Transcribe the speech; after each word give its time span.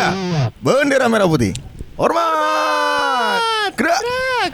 Raya, 0.00 0.48
bendera 0.64 1.06
merah 1.12 1.28
putih. 1.28 1.52
Hormat. 2.00 3.40
Gerak. 3.76 4.52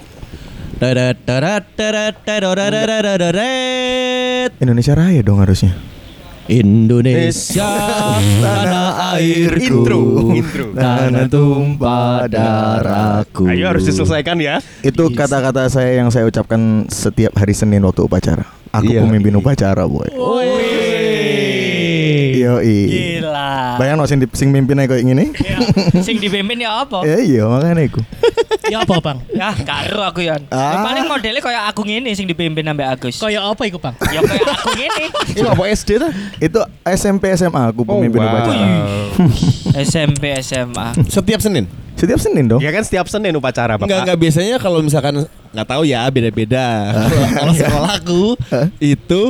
Indonesia 4.58 4.92
Raya 4.98 5.22
dong 5.22 5.38
harusnya. 5.38 5.72
Indonesia 6.46 7.66
tanah 8.38 9.18
airku 9.18 9.82
Intro, 9.82 10.30
intro. 10.30 10.66
Tanah 10.78 11.26
tumpah 11.26 12.30
darahku 12.30 13.50
Ayo 13.50 13.66
harus 13.66 13.82
diselesaikan 13.82 14.38
ya. 14.38 14.62
Itu 14.82 15.10
kata-kata 15.10 15.66
saya 15.66 15.98
yang 15.98 16.10
saya 16.14 16.26
ucapkan 16.30 16.86
setiap 16.86 17.34
hari 17.34 17.50
Senin 17.50 17.82
waktu 17.82 18.06
upacara. 18.06 18.46
Aku 18.70 18.94
Iya. 18.94 19.02
pemimpin 19.02 19.34
upacara, 19.34 19.90
boy. 19.90 20.06
Yo 22.36 22.62
Gila. 23.46 23.78
Bayang 23.78 23.96
no 23.98 24.04
sing, 24.06 24.18
di- 24.18 24.32
sing 24.34 24.48
kayak 24.50 25.02
gini. 25.02 25.24
Ya, 25.38 25.58
sing 26.06 26.16
dipimpin 26.18 26.58
ya 26.58 26.82
apa? 26.82 27.06
Ya 27.06 27.18
iya 27.20 27.42
makanya 27.46 27.82
iku. 27.86 28.00
Ya 28.66 28.82
apa 28.82 28.98
bang? 28.98 29.22
Ya 29.30 29.54
karo 29.62 30.02
aku 30.02 30.26
ya. 30.26 30.42
Ah. 30.50 30.58
Ya, 30.74 30.78
paling 30.82 31.06
modelnya 31.06 31.38
kayak 31.38 31.70
aku 31.70 31.86
ngene 31.86 32.10
sing 32.18 32.26
dipimpin 32.26 32.66
sampai 32.66 32.82
Agus. 32.82 33.14
Kayak 33.14 33.54
apa 33.54 33.62
itu 33.62 33.78
bang? 33.78 33.94
Ya 34.10 34.18
kayak 34.26 34.42
aku 34.42 34.68
ngene. 34.74 35.04
Ini 35.38 35.46
apa 35.46 35.62
SD 35.70 35.90
tuh? 36.02 36.10
Itu 36.42 36.58
SMP 36.82 37.30
SMA 37.38 37.62
aku 37.70 37.86
pemimpin 37.86 38.18
upacara. 38.18 38.66
SMP 39.78 40.34
SMA. 40.42 40.98
Setiap 41.06 41.38
Senin. 41.38 41.70
Setiap 41.94 42.18
Senin 42.18 42.50
dong. 42.50 42.58
Ya 42.58 42.74
kan 42.74 42.82
setiap 42.82 43.06
Senin 43.06 43.38
upacara, 43.38 43.78
Bapak. 43.78 43.86
Enggak 43.86 44.00
enggak 44.02 44.18
biasanya 44.18 44.56
kalau 44.58 44.82
misalkan 44.82 45.14
nggak 45.54 45.68
tahu 45.70 45.82
ya 45.86 46.02
beda-beda. 46.10 46.66
Kalau- 46.90 47.30
Kalau 47.38 47.52
sekolahku 47.54 48.22
itu 48.82 49.22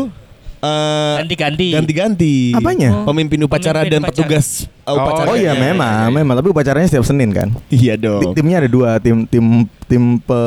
eh, 0.67 1.15
Ganti-ganti. 1.23 1.69
ganti-ganti. 1.73 2.35
Apanya? 2.53 3.03
Pemimpin 3.05 3.41
upacara 3.43 3.83
Pemimpin 3.83 3.93
dan 3.93 4.01
upacara. 4.03 4.17
petugas 4.19 4.47
uh, 4.83 4.91
Oh, 4.91 4.97
upacara. 4.99 5.29
Oh 5.31 5.37
iya 5.37 5.51
iya, 5.51 5.53
memang, 5.55 5.99
iya, 5.99 6.09
iya. 6.09 6.17
memang 6.17 6.35
tapi 6.37 6.49
upacaranya 6.51 6.87
setiap 6.87 7.05
Senin 7.05 7.31
kan. 7.31 7.49
Iya 7.69 7.95
dong. 7.97 8.33
Timnya 8.33 8.61
ada 8.61 8.69
dua, 8.69 8.99
tim 8.99 9.27
tim 9.27 9.45
tim 9.87 10.03
pe 10.19 10.41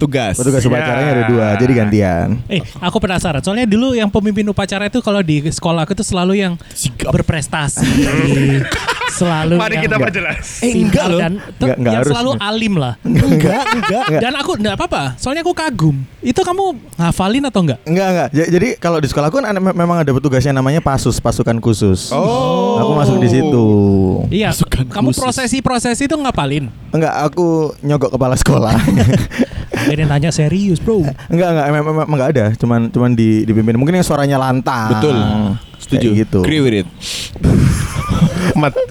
Petugas. 0.00 0.34
petugas 0.34 0.58
Ya. 0.58 0.68
upacaranya 0.72 1.10
ada 1.12 1.24
dua, 1.28 1.46
jadi 1.54 1.72
gantian. 1.76 2.28
Eh, 2.48 2.64
aku 2.74 2.96
penasaran. 2.96 3.38
Soalnya 3.38 3.68
dulu 3.68 3.92
yang 3.92 4.08
pemimpin 4.08 4.48
upacara 4.48 4.88
itu 4.88 4.98
kalau 4.98 5.20
di 5.20 5.44
sekolah 5.44 5.84
aku 5.84 5.92
itu 5.92 6.00
selalu 6.00 6.40
yang 6.40 6.56
Sigap. 6.72 7.12
berprestasi, 7.12 7.84
selalu. 9.12 9.54
Mari 9.54 9.76
yang 9.76 9.84
kita 9.84 9.96
perjelas. 9.98 10.44
Eh 10.60 10.72
enggak 10.74 11.04
loh. 11.06 11.20
Dan 11.20 11.32
Enggak- 11.36 11.76
enggak 11.76 11.92
yang 11.92 12.00
harus. 12.00 12.10
selalu 12.10 12.30
alim 12.40 12.74
lah. 12.74 12.94
Enggak, 13.02 13.28
enggak. 13.28 14.04
Enggak. 14.08 14.20
Dan 14.20 14.32
aku 14.34 14.50
enggak 14.56 14.74
apa-apa. 14.74 15.02
Soalnya 15.14 15.42
aku 15.42 15.52
kagum. 15.52 15.96
Itu 16.18 16.40
kamu 16.40 16.64
ngafalin 16.96 17.44
atau 17.44 17.60
enggak? 17.60 17.78
Enggak 17.84 18.08
enggak. 18.08 18.28
Ja- 18.32 18.48
Jadi 18.50 18.68
kalau 18.78 18.96
di 18.96 19.06
sekolahku 19.06 19.36
kan 19.36 19.46
ada- 19.46 19.60
memang 19.60 20.00
ada 20.00 20.10
petugasnya 20.10 20.52
namanya 20.52 20.80
pasus, 20.80 21.20
pasukan 21.20 21.60
khusus. 21.60 22.08
Oh. 22.10 22.80
Aku 22.80 22.92
masuk 22.94 23.20
di 23.20 23.28
situ. 23.28 23.66
Iya. 24.32 24.48
Pasukan 24.50 24.88
Kamu 24.88 25.12
prosesi-prosesi 25.12 26.02
itu 26.02 26.16
ngapalin. 26.16 26.72
Enggak, 26.88 27.12
aku 27.22 27.76
nyogok 27.80 28.10
kepala 28.10 28.34
sekolah. 28.34 28.72
Ada 29.86 29.96
yang 29.96 30.10
tanya 30.10 30.30
serius, 30.30 30.76
bro. 30.76 31.00
enggak 31.30 31.48
enggak 31.52 31.66
memang 31.72 31.94
memang 31.96 32.06
enggak 32.10 32.30
ada, 32.36 32.44
cuman 32.56 32.90
cuman 32.90 33.10
di 33.14 33.44
dipimpin. 33.44 33.78
Mungkin 33.78 33.96
yang 33.96 34.06
suaranya 34.06 34.36
lantang. 34.36 34.92
Betul. 34.92 35.16
Setuju. 35.80 36.08
Kayak 36.12 36.20
gitu. 36.28 36.40
Agree 36.44 36.60
with 36.60 36.76
it. 36.84 36.88
Matu 38.50 38.82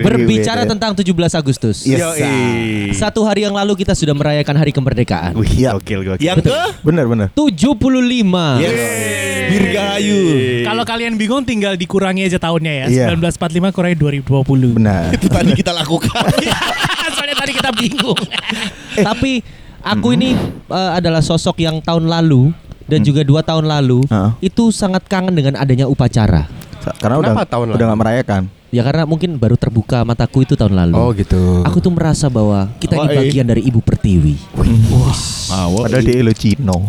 Berbicara 0.00 0.62
Iya. 0.62 0.70
tentang 0.70 0.94
17 0.94 1.10
Agustus 1.34 1.84
Yes. 1.84 2.00
Yoi. 2.00 2.92
Satu 2.94 3.26
hari 3.26 3.44
yang 3.44 3.52
lalu 3.52 3.74
kita 3.74 3.92
sudah 3.92 4.14
merayakan 4.14 4.54
hari 4.54 4.70
kemerdekaan 4.70 5.34
Wih, 5.34 5.66
Iya. 5.66 5.74
gokil 5.76 6.00
gokil. 6.06 6.22
Yang 6.22 6.48
ke 6.48 6.60
Bener 6.80 7.04
bener. 7.04 7.28
75 7.34 8.62
Yes. 8.62 9.50
Dirgahayu. 9.52 10.20
Kalau 10.64 10.84
kalian 10.86 11.18
bingung 11.18 11.44
tinggal 11.44 11.76
dikurangi 11.76 12.24
aja 12.24 12.38
tahunnya 12.38 12.72
ya. 12.72 12.86
Iya. 12.88 13.06
1945 13.12 13.74
kurangi 13.74 13.96
2020. 13.98 14.78
Benar. 14.78 15.12
Itu 15.12 15.26
tadi 15.28 15.50
kita 15.52 15.72
lakukan. 15.74 16.24
Soalnya 17.16 17.36
tadi 17.36 17.52
kita 17.52 17.70
bingung. 17.74 18.16
Tapi 18.96 19.42
aku 19.82 20.14
ini 20.14 20.34
eh, 20.68 20.90
adalah 20.94 21.20
sosok 21.20 21.58
yang 21.58 21.78
tahun 21.78 22.06
lalu 22.06 22.50
dan 22.86 23.02
juga 23.02 23.22
dua 23.22 23.40
tahun 23.40 23.66
lalu 23.66 24.02
Heeh. 24.06 24.30
itu 24.42 24.70
sangat 24.70 25.06
kangen 25.06 25.32
dengan 25.32 25.54
adanya 25.56 25.86
upacara. 25.86 26.46
Karena 26.98 27.22
Kenapa 27.22 27.42
udah 27.42 27.48
tahun 27.48 27.66
udah 27.66 27.76
lalu? 27.78 27.86
nggak 27.86 28.00
merayakan. 28.02 28.42
Ya 28.72 28.80
karena 28.80 29.04
mungkin 29.04 29.36
baru 29.36 29.54
terbuka 29.60 30.00
mataku 30.00 30.48
itu 30.48 30.56
tahun 30.56 30.72
lalu. 30.72 31.20
gitu. 31.20 31.60
Aku 31.62 31.78
tuh 31.78 31.92
merasa 31.92 32.32
bahwa 32.32 32.72
kita 32.80 32.96
ini 32.96 33.04
Wah, 33.04 33.12
eh. 33.12 33.18
bagian 33.28 33.46
dari 33.46 33.62
Ibu 33.68 33.84
Pertiwi. 33.84 34.34
Padahal 35.52 36.02
dia 36.02 36.16
elo 36.16 36.32
Cino. 36.32 36.88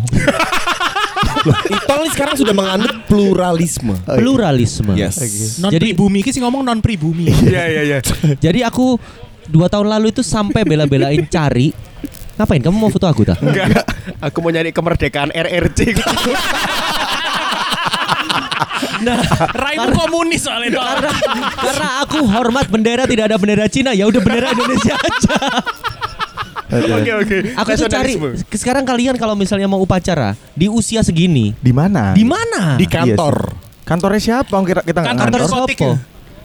Itol 1.44 1.98
ini 2.00 2.08
sekarang 2.08 2.34
sudah 2.40 2.54
menganut 2.56 3.04
pluralisme. 3.04 3.92
Oh, 3.92 4.16
iya. 4.16 4.18
Pluralisme. 4.18 4.92
Yes. 4.96 5.16
Non 5.60 5.68
Jadi- 5.68 5.92
pribumi, 5.92 6.24
sih 6.24 6.40
ngomong 6.40 6.64
non 6.64 6.80
pribumi. 6.80 7.28
Iya 7.28 7.64
iya 7.72 7.82
iya. 7.84 7.98
Jadi 8.40 8.64
aku 8.64 8.96
dua 9.44 9.68
tahun 9.68 9.92
lalu 9.92 10.08
itu 10.08 10.24
sampai 10.24 10.64
bela-belain 10.64 11.20
cari. 11.28 11.76
Ngapain? 12.34 12.60
Kamu 12.60 12.76
mau 12.76 12.90
foto 12.90 13.06
aku 13.06 13.22
tak? 13.22 13.38
Enggak. 13.38 13.84
Aku 14.20 14.40
mau 14.40 14.50
nyari 14.50 14.70
kemerdekaan 14.70 15.30
RRC. 15.30 15.94
Nah, 19.04 19.20
Raimu 19.52 19.92
komunis 19.92 20.40
soalnya 20.40 20.68
itu. 20.70 20.80
karena 20.80 21.10
karena 21.52 21.88
aku 22.00 22.18
hormat 22.24 22.66
bendera 22.66 23.04
tidak 23.04 23.28
ada 23.28 23.36
bendera 23.36 23.66
Cina 23.68 23.92
ya 23.92 24.08
udah 24.08 24.16
bendera 24.18 24.48
Indonesia 24.50 24.94
aja. 25.04 25.36
Oke 26.72 27.10
oke. 27.12 27.36
Aku 27.54 27.68
tuh 27.76 27.86
cari 27.86 28.12
sekarang 28.50 28.82
kalian 28.82 29.14
kalau 29.14 29.36
misalnya 29.36 29.68
mau 29.68 29.78
upacara 29.78 30.32
di 30.52 30.66
usia 30.66 31.04
segini 31.04 31.52
Di 31.54 31.70
mana? 31.70 32.16
di 32.16 32.24
mana? 32.24 32.80
Di 32.80 32.86
kantor. 32.88 33.52
Kantornya 33.84 34.16
siapa? 34.18 34.56
Kita 34.56 34.80
kita 34.80 34.98
nggak 34.98 35.10
Kantor 35.12 35.26
ngantor. 35.28 35.40
diskotik 35.44 35.78
Sopo? 35.78 35.90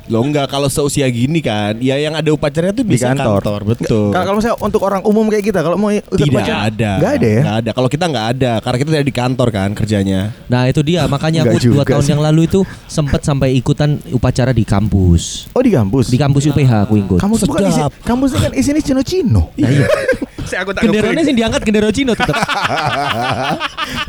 Lo 0.09 0.25
enggak 0.25 0.49
kalau 0.49 0.65
seusia 0.65 1.05
gini 1.07 1.37
kan, 1.37 1.77
ya 1.77 1.93
yang 1.95 2.17
ada 2.17 2.33
upacaranya 2.33 2.73
tuh 2.73 2.81
Di 2.81 2.97
bisa 2.97 3.13
kantor. 3.13 3.61
betul. 3.61 4.09
Kalau 4.09 4.25
kalau 4.25 4.37
misalnya 4.41 4.57
untuk 4.57 4.81
orang 4.81 5.05
umum 5.05 5.29
kayak 5.29 5.45
kita, 5.45 5.61
kalau 5.61 5.77
mau 5.77 5.93
ikut 5.93 6.17
tidak 6.17 6.33
upacara- 6.33 6.65
ada. 6.65 6.91
Nggak 6.97 7.13
ada 7.13 7.27
ya? 7.29 7.41
Nggak 7.45 7.57
ada. 7.61 7.69
Kalau 7.77 7.89
kita 7.93 8.05
nggak 8.09 8.25
ada, 8.33 8.51
karena 8.57 8.77
kita 8.81 8.89
tidak 8.89 9.05
di 9.05 9.13
kantor 9.13 9.47
kan 9.53 9.69
kerjanya. 9.77 10.33
Nah 10.49 10.65
itu 10.65 10.81
dia 10.81 11.05
makanya 11.05 11.45
aku 11.45 11.61
dua 11.61 11.85
tahun 11.85 12.01
sih. 12.01 12.11
yang 12.17 12.21
lalu 12.25 12.49
itu 12.49 12.59
sempat 12.89 13.21
sampai 13.21 13.53
ikutan 13.53 14.01
upacara 14.09 14.49
di 14.49 14.65
kampus. 14.65 15.45
Oh 15.53 15.61
di 15.61 15.69
kampus. 15.69 16.09
Di 16.09 16.17
kampus 16.17 16.49
UPH 16.49 16.89
aku 16.89 16.97
ikut. 16.97 17.19
kampus 17.21 17.45
bukan 17.45 17.69
isi, 17.69 17.77
Sedap. 17.77 17.93
kampus 18.01 18.29
ini 18.33 18.41
kan 18.41 18.51
isinya 18.57 18.81
Cino-Cino. 18.81 19.41
Nah, 19.53 19.69
iya. 19.69 19.85
Saya 20.49 20.65
aku 20.65 20.73
tak 20.73 20.81
Genderanya 20.81 21.21
sih 21.21 21.35
diangkat 21.37 21.61
gendera 21.61 21.93
Cino 21.93 22.17
tetap. 22.17 22.33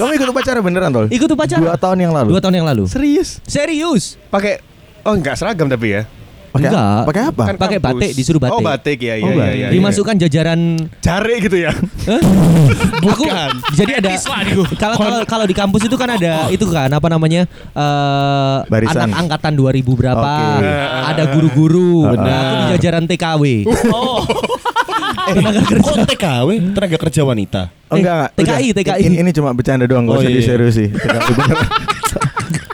Kamu 0.00 0.10
ikut 0.16 0.28
upacara 0.32 0.58
beneran 0.64 0.88
tol? 0.88 1.06
Ikut 1.12 1.28
upacara. 1.28 1.60
Dua 1.60 1.76
tahun 1.76 2.08
yang 2.08 2.12
lalu. 2.16 2.28
Dua 2.32 2.40
tahun 2.40 2.54
yang 2.56 2.66
lalu. 2.72 2.88
Serius? 2.88 3.44
Serius? 3.44 4.16
pakai 4.32 4.62
Oh 5.02 5.12
enggak 5.12 5.34
seragam 5.34 5.66
tapi 5.66 5.92
ya. 5.92 6.02
Pakai 6.50 6.66
Enggak. 6.66 7.02
Pakai 7.06 7.22
apa? 7.24 7.42
Kan 7.46 7.56
Pakai 7.56 7.78
kampus. 7.78 7.94
batik, 7.94 8.10
disuruh 8.12 8.40
batik. 8.40 8.52
Oh 8.52 8.60
batik 8.60 8.98
ya 8.98 9.14
iya 9.14 9.22
Oh, 9.22 9.30
iya 9.30 9.38
batik. 9.38 9.54
iya. 9.54 9.62
iya. 9.62 9.68
Dimasukkan 9.70 10.14
jajaran 10.18 10.60
Jari 10.98 11.34
gitu 11.40 11.56
ya. 11.56 11.70
Aku 13.10 13.24
jadi 13.72 13.92
ada 13.96 14.10
kalau 14.76 14.96
kalau 14.98 15.18
kalau 15.24 15.44
di 15.44 15.54
kampus 15.54 15.86
itu 15.86 15.94
kan 15.94 16.10
ada 16.10 16.50
itu 16.50 16.66
kan 16.66 16.90
apa 16.90 17.06
namanya 17.06 17.46
eh 17.70 18.56
Barisan. 18.66 19.08
anak 19.08 19.16
angkatan 19.24 19.52
2000 19.54 19.78
berapa 19.94 20.30
Oke. 20.58 20.74
ada 21.06 21.22
guru-guru 21.30 22.10
Benar. 22.10 22.18
Nah, 22.20 22.38
aku 22.40 22.54
di 22.56 22.66
jajaran 22.74 23.04
TKW 23.06 23.44
Oh, 23.88 24.20
tenaga 25.30 25.62
kerja 25.62 25.86
Kok 25.86 26.06
TKW? 26.08 26.48
Tenaga 26.74 26.96
kerja 26.98 27.20
wanita. 27.22 27.62
Oh 27.86 27.94
enggak, 27.94 28.14
enggak. 28.16 28.30
TKI, 28.36 28.66
Udah. 28.66 28.82
TKI. 28.82 29.02
Ini, 29.04 29.16
ini 29.18 29.30
cuma 29.30 29.50
bercanda 29.50 29.86
doang, 29.86 30.02
gak 30.04 30.14
Oh, 30.14 30.20
usah 30.20 30.26
iya. 30.28 30.36
diseriusi. 30.36 30.86
TKI 30.88 31.30
beneran. 31.32 31.66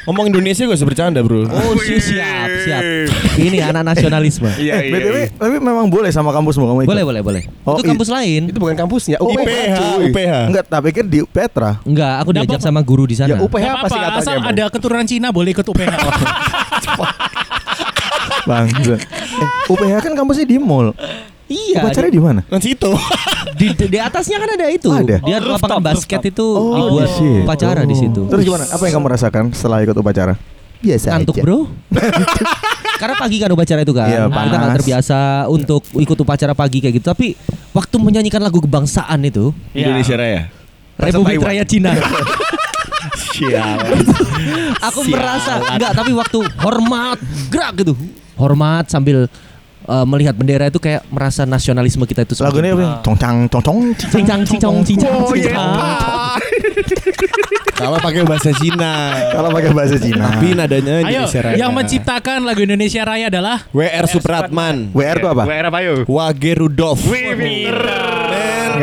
Ngomong 0.06 0.31
Indonesia 0.31 0.62
gue 0.62 0.78
bercanda, 0.81 1.19
Bro. 1.19 1.44
oh 1.44 1.75
siap 1.77 1.99
siap 1.99 2.49
siap 2.62 2.83
ini 3.43 3.59
anak 3.59 3.83
nasionalisme 3.84 4.47
Iya 4.53 4.78
iya. 4.81 4.93
BTW, 4.93 5.17
iya. 5.17 5.27
tapi 5.33 5.59
memang 5.59 5.87
boleh 5.87 6.09
sama 6.09 6.31
kampusmu 6.31 6.62
kamu 6.65 6.78
ikut? 6.81 6.89
boleh 6.89 7.05
boleh 7.05 7.21
boleh 7.21 7.43
Oh, 7.62 7.75
itu 7.75 7.83
i- 7.83 7.91
kampus 7.91 8.09
lain 8.09 8.43
Itu 8.47 8.56
bukan 8.56 8.77
kampusnya. 8.77 9.19
Oh, 9.19 9.27
UPH, 9.28 9.75
cuy. 9.75 10.05
UPH. 10.09 10.34
Enggak, 10.47 10.65
tak 10.65 10.81
pikir 10.84 11.05
di 11.05 11.19
Petra. 11.25 11.82
enggak 11.82 12.14
aku 12.19 12.31
diajak 12.32 12.61
sama 12.61 12.81
guru 12.81 13.03
di 13.05 13.14
sana 13.14 13.29
Ya 13.29 13.37
UPH 13.37 13.58
Gak 13.61 13.75
apa 13.76 13.87
sih 13.88 13.99
katanya? 13.99 14.23
asal 14.23 14.37
ada 14.41 14.64
keturunan 14.70 15.05
Cina 15.05 15.29
boleh 15.29 15.50
ikut 15.50 15.67
UPH. 15.67 15.91
Bang. 18.47 18.70
eh, 18.70 19.00
UPH 19.67 19.94
kan 20.00 20.12
kampusnya 20.14 20.47
di 20.47 20.56
mall. 20.56 20.94
Iya 21.46 21.78
Upacara 21.78 22.06
di, 22.06 22.12
di 22.12 22.20
mana? 22.20 22.40
Kan 22.43 22.58
situ. 22.58 22.90
di, 23.58 23.66
di, 23.72 23.84
di 23.87 23.98
atasnya 23.98 24.37
kan 24.37 24.50
ada 24.52 24.66
itu 24.69 24.87
Oh, 24.87 24.96
ada? 24.96 25.16
dia 25.19 25.37
Oh, 25.37 25.43
lapangan 25.48 25.48
rooftop, 25.48 25.81
basket 25.81 26.20
itu 26.26 26.46
Oh, 26.46 26.75
dibuat 26.76 27.06
di 27.06 27.14
situ. 27.14 27.40
upacara 27.40 27.81
di 27.82 27.96
situ 27.96 28.20
Terus 28.26 28.43
gimana? 28.43 28.64
Apa 28.66 28.82
yang 28.82 28.94
kamu 28.96 29.06
rasakan 29.10 29.44
setelah 29.50 29.78
ikut 29.81 29.94
upacara? 29.94 30.34
Biasa 30.76 31.06
ngantuk 31.10 31.34
aja. 31.34 31.43
bro 31.43 31.58
karena 33.00 33.14
pagi 33.14 33.37
kan 33.37 33.48
upacara 33.50 33.81
itu 33.81 33.93
kan 33.93 34.06
Iya, 34.06 34.22
kita 34.25 34.37
nggak 34.48 34.56
panas. 34.56 34.76
terbiasa 34.76 35.19
untuk 35.46 35.82
ikut 35.94 36.16
upacara 36.19 36.52
pagi 36.52 36.78
kayak 36.78 36.94
gitu 36.94 37.06
tapi 37.06 37.37
waktu 37.70 37.96
menyanyikan 37.96 38.40
lagu 38.40 38.56
kebangsaan 38.58 39.20
itu 39.22 39.52
Iya. 39.70 39.88
Indonesia 39.88 40.14
Raya. 40.14 40.42
Republik. 40.96 41.38
Rakyat 41.38 41.66
Cina 41.66 41.92
Sial. 43.32 43.78
aku 44.81 45.00
merasa 45.06 45.60
enggak 45.66 45.92
tapi 45.92 46.12
waktu 46.12 46.38
hormat 46.58 47.19
gerak 47.46 47.72
gitu 47.78 47.92
hormat 48.34 48.84
sambil 48.87 49.28
eh, 49.87 50.05
melihat 50.05 50.35
bendera 50.35 50.67
itu 50.67 50.77
kayak 50.77 51.06
merasa 51.09 51.43
nasionalisme 51.43 52.03
kita 52.03 52.23
itu 52.23 52.35
Lagunya 52.38 52.75
apa? 52.75 53.00
Congcang, 53.00 53.47
congcong, 53.47 53.79
cincang 53.97 54.41
cincong 54.43 54.77
cincang 54.83 55.15
Oh, 55.17 55.31
iya. 55.33 55.50
cincang 55.50 55.71
Kalau 57.76 57.99
pakai 58.00 58.23
bahasa 58.25 58.50
Cina. 58.56 59.12
Kalau 59.32 59.49
pakai 59.52 59.70
bahasa 59.73 59.96
Cina. 60.00 60.32
Tapi 60.32 60.56
nadanya 60.56 61.05
Ayo, 61.05 61.25
Indonesia 61.25 61.40
Raya. 61.44 61.56
yang 61.61 61.70
menciptakan 61.76 62.38
lagu 62.44 62.61
Indonesia 62.64 63.02
Raya 63.05 63.26
adalah 63.28 63.56
WR 63.73 64.05
Supratman. 64.08 64.93
WR 64.96 65.17
tuh 65.20 65.31
apa? 65.32 65.43
WR 65.44 65.67
apa 65.69 65.78
yuk? 65.84 65.99
Wage 66.08 66.52
Rudolf. 66.56 67.00
Wih, 67.08 67.37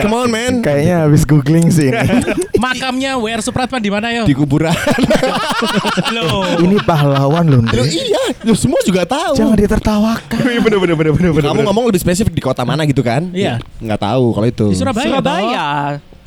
come 0.02 0.14
on 0.14 0.28
man. 0.30 0.54
Kayaknya 0.62 0.96
habis 1.06 1.24
googling 1.26 1.70
sih. 1.74 1.90
makamnya 2.64 3.18
WR 3.20 3.42
Supratman 3.42 3.82
di 3.82 3.92
mana 3.92 4.08
yo? 4.14 4.24
Di 4.30 4.36
kuburan. 4.38 4.74
Ini 6.64 6.78
pahlawan 6.86 7.46
loh. 7.50 7.62
Loh, 7.66 7.88
iya, 7.88 8.24
lu 8.46 8.54
semua 8.56 8.80
juga 8.86 9.04
tahu. 9.04 9.36
Jangan 9.36 9.58
ditertawakan. 9.58 10.40
Wih, 10.46 10.60
bener 10.62 10.80
bener 10.80 10.96
bener 10.96 11.12
bener 11.18 11.32
bener. 11.34 11.50
Kamu 11.50 11.62
ngomong 11.66 11.84
lebih 11.90 12.02
spesifik 12.02 12.34
di 12.34 12.44
kota 12.44 12.64
mana 12.64 12.86
gitu 12.86 13.02
kan? 13.04 13.30
Iya. 13.34 13.60
Nggak 13.82 14.00
tahu 14.02 14.26
kalau 14.38 14.48
itu. 14.48 14.66
Di 14.72 14.78
Surabaya. 14.78 15.06
Surabaya. 15.10 15.66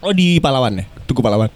Oh 0.04 0.12
di 0.12 0.38
Palawan 0.38 0.82
ya? 0.82 0.95
Tugu 1.06 1.22
Palawan. 1.22 1.48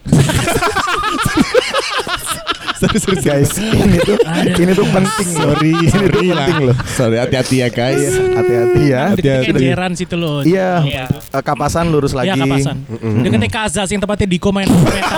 Serius, 2.80 3.02
serius. 3.04 3.20
Guys, 3.20 3.50
ini 3.60 3.98
tuh 4.00 4.16
ini 4.56 4.72
tuh 4.72 4.86
penting. 4.88 5.28
Sorry, 5.28 5.70
ini 5.74 5.86
tuh 5.86 6.00
sorry 6.00 6.28
penting 6.30 6.58
loh. 6.64 6.76
Sorry, 6.88 7.16
hati-hati 7.18 7.56
ya 7.60 7.68
guys. 7.68 8.14
Hati-hati 8.14 8.82
ya. 8.88 9.02
Hati-hati. 9.12 9.46
Kenjeran 9.52 9.92
situ 9.92 10.14
loh. 10.16 10.40
Iya, 10.40 10.80
Iya. 10.86 11.04
eh, 11.10 11.42
kapasan 11.44 11.92
lurus 11.92 12.16
lagi. 12.16 12.32
Iya 12.32 12.40
kapasan. 12.40 12.76
Dekatnya 13.20 13.50
Kazas 13.50 13.88
yang 13.90 14.00
tempatnya 14.00 14.26
di 14.26 14.38
komen. 14.40 14.64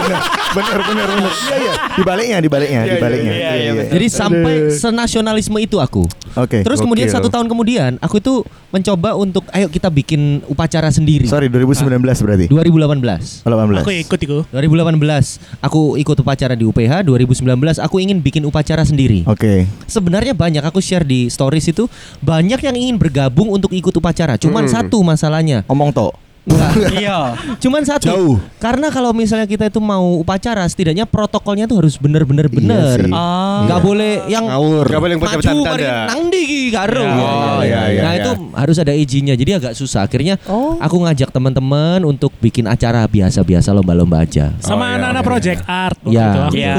bener 0.57 0.81
bener 0.83 1.07
bener. 1.09 1.33
Iya 1.47 1.57
iya. 1.57 1.73
Di 1.93 2.03
baliknya, 2.03 2.39
di 2.41 2.49
baliknya, 2.51 2.81
di 2.85 2.97
baliknya. 2.99 3.33
iya, 3.33 3.51
iya, 3.53 3.53
Iya, 3.55 3.73
iya. 3.79 3.85
Jadi 3.95 4.07
sampai 4.11 4.55
senasionalisme 4.75 5.59
itu 5.61 5.77
aku. 5.79 6.09
Oke. 6.35 6.65
Terus 6.65 6.81
kemudian 6.81 7.07
satu 7.07 7.29
tahun 7.29 7.47
kemudian 7.47 8.01
aku 8.01 8.19
itu 8.19 8.43
mencoba 8.73 9.15
untuk 9.15 9.45
ayo 9.53 9.69
kita 9.69 9.93
bikin 9.93 10.41
upacara 10.49 10.89
sendiri. 10.89 11.29
Sorry, 11.29 11.53
2019 11.53 12.01
berarti. 12.01 12.47
2018. 12.49 13.45
18. 13.45 13.85
Aku 13.85 13.93
ikut 13.93 14.21
itu. 14.25 14.39
2018 14.49 15.63
aku 15.63 16.01
ikut 16.01 16.17
upacara 16.17 16.57
di 16.57 16.65
UPH 16.65 17.05
2019 17.05 17.45
aku 17.79 17.97
ingin 18.01 18.19
bikin 18.19 18.43
upacara 18.49 18.83
sendiri 18.83 19.27
Oke. 19.29 19.69
sebenarnya 19.87 20.33
banyak 20.33 20.65
aku 20.65 20.81
share 20.81 21.05
di 21.05 21.29
stories 21.29 21.69
itu 21.69 21.87
banyak 22.25 22.59
yang 22.65 22.77
ingin 22.79 22.97
bergabung 22.97 23.53
untuk 23.53 23.71
ikut 23.75 23.93
upacara 23.93 24.41
cuman 24.41 24.67
satu 24.67 24.99
masalahnya 25.05 25.63
Omong 25.69 25.93
to. 25.93 26.09
Enggak. 26.43 26.71
Iya. 26.93 27.19
cuman 27.57 27.83
satu 27.83 28.03
Jauh. 28.05 28.37
karena 28.59 28.91
kalau 28.91 29.15
misalnya 29.15 29.47
kita 29.47 29.67
itu 29.67 29.79
mau 29.79 30.19
upacara 30.19 30.67
setidaknya 30.67 31.07
protokolnya 31.07 31.65
tuh 31.65 31.79
harus 31.79 31.95
bener-bener 31.95 32.51
bener 32.51 32.99
Iya. 32.99 33.15
Ah. 33.15 33.63
nggak 33.65 33.81
boleh 33.81 34.13
yang 34.27 34.45
Ngawur. 34.45 34.85
Gak 34.85 34.99
boleh 34.99 35.13
yang 35.13 35.23
pakai 35.23 35.31
maju 35.33 35.47
bercanda. 35.55 35.71
mari 35.71 35.85
nang 35.87 36.23
di 36.29 36.41
ki, 36.43 36.61
karo. 36.69 37.03
Oh, 37.03 37.61
iya, 37.63 37.83
iya, 37.89 38.03
nah 38.03 38.13
iya. 38.13 38.21
itu 38.21 38.31
harus 38.53 38.77
ada 38.77 38.91
izinnya 38.91 39.35
jadi 39.35 39.51
agak 39.57 39.73
susah 39.73 40.03
akhirnya 40.03 40.35
aku 40.77 40.97
ngajak 40.99 41.31
teman-teman 41.31 42.03
untuk 42.03 42.35
bikin 42.37 42.67
acara 42.67 43.07
biasa-biasa 43.07 43.71
lomba-lomba 43.71 44.23
aja 44.23 44.51
Sama 44.59 44.83
Oh, 44.83 44.89
iya, 44.89 44.95
anak-anak 44.99 45.23
iya, 45.23 45.31
project 45.31 45.61
art. 45.65 45.99
Iya. 46.03 46.27
itu. 46.27 46.41
Iya. 46.59 46.75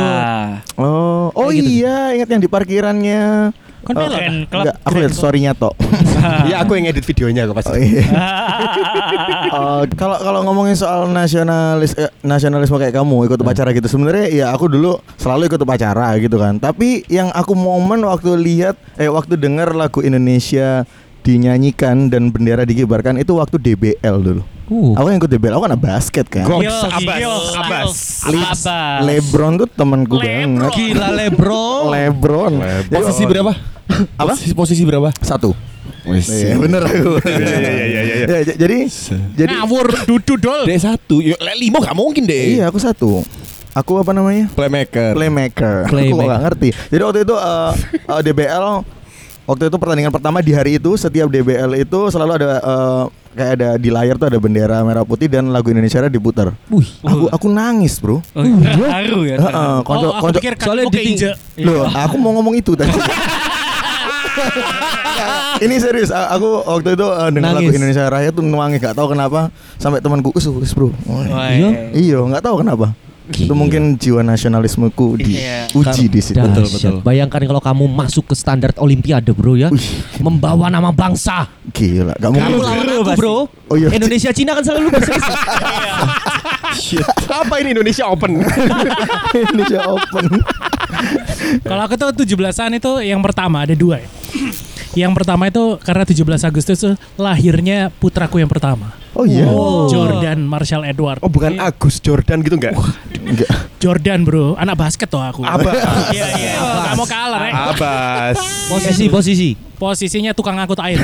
Oh, 0.75 1.31
oh 1.31 1.47
Kayak 1.47 1.55
gitu. 1.55 1.69
iya, 1.71 1.97
ingat 2.13 2.29
yang 2.29 2.41
di 2.41 2.49
parkirannya. 2.51 3.23
Kon 3.83 3.95
Oh. 3.95 4.07
Enggak, 4.07 4.75
aku 4.81 4.95
lihat 4.97 5.13
story-nya 5.13 5.51
toh. 5.53 5.75
Iya, 6.47 6.63
aku 6.63 6.79
yang 6.79 6.87
edit 6.87 7.03
videonya 7.03 7.43
kok 7.43 7.51
Oh, 7.51 7.57
pasti. 7.59 7.79
iya. 7.83 8.03
Oh, 9.53 9.83
Kalau 9.93 10.17
kalau 10.17 10.39
ngomongin 10.43 10.73
soal 10.73 11.05
nasionalis 11.07 11.93
eh, 11.93 12.07
nasionalisme 12.21 12.75
kayak 12.75 12.95
kamu 12.95 13.27
ikut 13.27 13.37
upacara 13.37 13.69
gitu 13.69 13.85
sebenarnya 13.85 14.31
ya 14.31 14.45
aku 14.49 14.65
dulu 14.65 14.97
selalu 15.15 15.51
ikut 15.51 15.59
upacara 15.59 16.15
gitu 16.17 16.39
kan. 16.39 16.57
Tapi 16.57 17.03
yang 17.07 17.27
aku 17.29 17.53
momen 17.53 18.01
waktu 18.03 18.33
lihat 18.35 18.75
eh 18.95 19.11
waktu 19.11 19.35
dengar 19.35 19.71
lagu 19.73 19.99
Indonesia 19.99 20.87
dinyanyikan 21.21 22.07
dan 22.07 22.29
bendera 22.29 22.63
dikibarkan 22.63 23.19
itu 23.19 23.35
waktu 23.35 23.55
DBL 23.57 24.15
dulu. 24.21 24.43
Uh. 24.73 24.97
Aku 24.97 25.05
yang 25.13 25.21
ikut 25.21 25.29
DBL, 25.29 25.53
aku 25.53 25.65
anak 25.69 25.81
basket 25.85 26.25
kan. 26.25 26.49
Goks, 26.49 26.65
Yo, 26.65 26.73
Abbas, 26.89 27.17
yo, 27.21 27.33
Abbas. 27.61 27.91
Abbas. 28.25 28.61
Lebron 29.05 29.61
tuh 29.61 29.69
temanku 29.69 30.17
banget. 30.17 30.73
Gila 30.73 31.13
Lebron. 31.13 31.93
Lebron. 31.93 32.53
Jadi 32.57 32.89
Posisi 32.89 33.23
berapa? 33.29 33.53
Apa? 34.17 34.33
Posisi, 34.33 34.53
posisi 34.57 34.81
berapa? 34.81 35.13
Satu. 35.21 35.53
Iya, 36.03 36.57
bener 36.57 36.81
aku. 36.83 37.21
Iya, 37.21 37.37
iya, 37.37 37.59
iya, 37.69 37.83
iya, 37.85 38.01
iya. 38.03 38.25
Ya, 38.25 38.53
jadi 38.57 38.77
jadi 39.37 39.53
Ngawur 39.61 39.87
dudu 40.09 40.35
dol. 40.41 40.65
D 40.65 40.73
satu. 40.75 41.21
Lima 41.59 41.77
gak 41.79 41.95
mungkin 41.95 42.25
deh. 42.25 42.57
iya 42.59 42.67
aku 42.67 42.81
satu. 42.81 43.21
Aku 43.73 43.97
apa 44.01 44.11
namanya? 44.13 44.49
Playmaker. 44.53 45.13
Playmaker. 45.13 45.85
Aku 45.85 45.93
Playmaker. 45.95 46.17
kok 46.17 46.31
gak 46.33 46.43
ngerti. 46.49 46.69
Jadi 46.91 47.01
waktu 47.05 47.19
itu 47.25 47.35
eh, 47.37 47.71
eh, 48.09 48.21
DBL 48.21 48.67
waktu 49.43 49.67
itu 49.67 49.75
pertandingan 49.75 50.11
pertama 50.11 50.39
di 50.39 50.51
hari 50.51 50.77
itu 50.77 50.95
setiap 50.95 51.27
DBL 51.27 51.75
itu 51.77 51.99
selalu 52.07 52.31
ada 52.37 52.49
eh, 52.57 53.03
kayak 53.33 53.51
ada 53.57 53.69
di 53.75 53.89
layar 53.89 54.15
tuh 54.15 54.29
ada 54.29 54.37
bendera 54.37 54.77
merah 54.81 55.01
putih 55.01 55.25
dan 55.25 55.49
lagu 55.49 55.67
Indonesia 55.67 55.99
Raya 55.99 56.11
diputar. 56.11 56.53
Wih. 56.69 56.85
Aku 57.01 57.25
aku 57.27 57.47
nangis, 57.49 57.97
Bro. 57.97 58.21
Oh, 58.21 58.43
terharu 58.61 59.25
ya. 59.25 59.37
Heeh, 59.41 59.73
Oh, 59.73 59.79
konco 59.81 60.07
aku 60.11 60.21
konco 60.29 60.37
pikir 60.37 60.53
soalnya 60.55 60.85
di-. 60.87 61.17
Loh, 61.61 61.83
aku 61.85 62.15
mau 62.15 62.31
ngomong 62.37 62.53
itu 62.55 62.77
tadi. 62.77 62.93
ini 65.63 65.75
serius, 65.77 66.09
aku 66.09 66.65
waktu 66.65 66.97
itu 66.97 67.05
uh, 67.05 67.29
dengan 67.29 67.53
lagu. 67.55 67.69
Indonesia 67.69 68.05
Raya 68.09 68.29
tuh 68.29 68.43
nangis 68.43 68.81
gak 68.81 68.97
tahu 68.97 69.13
kenapa 69.13 69.49
sampai 69.77 70.01
temanku 70.01 70.33
us 70.33 70.45
us 70.45 70.73
bro. 70.73 70.89
Wah, 71.05 71.49
Iya? 71.53 71.69
Iya, 71.93 72.17
nggak 72.21 72.43
tahu 72.43 72.61
kenapa. 72.65 72.91
Itu 73.23 73.53
mungkin 73.53 73.95
jiwa 73.95 74.19
nasionalismeku 74.19 75.15
Iya. 75.15 75.71
diuji 75.71 76.05
di 76.07 76.19
situ. 76.19 76.37
Betul, 76.37 76.67
betul. 76.67 76.95
Bayangkan 76.99 77.39
kalau 77.41 77.59
kamu 77.59 77.87
masuk 77.87 78.27
ke 78.27 78.35
standar 78.35 78.75
olimpiade 78.75 79.31
bro 79.31 79.55
ya 79.55 79.71
Membawa 80.19 80.67
nama 80.67 80.91
bangsa 80.91 81.47
Gila, 81.69 82.13
gak 82.13 82.19
Kamu 82.19 82.35
mungkin. 82.35 82.59
lawan 82.59 82.85
aku 82.99 83.11
bro 83.15 83.37
Oh, 83.67 83.75
iya. 83.75 83.89
Indonesia 83.89 84.27
Cina 84.29 84.51
kan 84.51 84.61
selalu 84.61 84.91
berselisih 84.91 85.35
Apa 87.41 87.55
ini 87.59 87.71
Indonesia 87.71 88.05
Open? 88.05 88.43
Indonesia 89.47 89.79
Open. 89.87 90.25
Kalau 91.61 91.81
aku 91.81 91.95
tuh 91.95 92.09
17-an 92.17 92.75
itu 92.75 92.91
yang 93.01 93.21
pertama 93.21 93.63
ada 93.63 93.73
dua 93.73 93.97
ya. 93.97 94.09
Yang 94.93 95.13
pertama 95.17 95.49
itu 95.49 95.81
karena 95.81 96.05
17 96.05 96.21
Agustus 96.45 96.77
tuh 96.77 96.93
lahirnya 97.17 97.89
putraku 97.97 98.37
yang 98.37 98.49
pertama. 98.49 98.93
Oh 99.13 99.25
iya. 99.25 99.45
Jordan 99.89 100.45
Marshall 100.45 100.85
Edward. 100.85 101.21
Oh, 101.21 101.29
bukan 101.29 101.57
Agus 101.61 102.01
Jordan 102.01 102.41
gitu 102.41 102.57
enggak? 102.57 102.73
Enggak. 103.13 103.49
Jordan 103.77 104.25
bro, 104.25 104.57
anak 104.57 104.77
basket 104.77 105.09
tuh 105.09 105.21
aku. 105.21 105.45
Abbas. 105.45 105.77
Iya 106.13 106.27
iya. 106.37 106.53
Gak 106.61 106.93
mau 106.97 107.05
kalah 107.05 107.39
rek. 107.41 107.53
Abbas. 107.53 108.37
Posisi 108.69 109.05
posisi 109.09 109.49
Posisinya 109.73 110.31
tukang 110.31 110.55
angkut 110.55 110.79
air. 110.79 110.95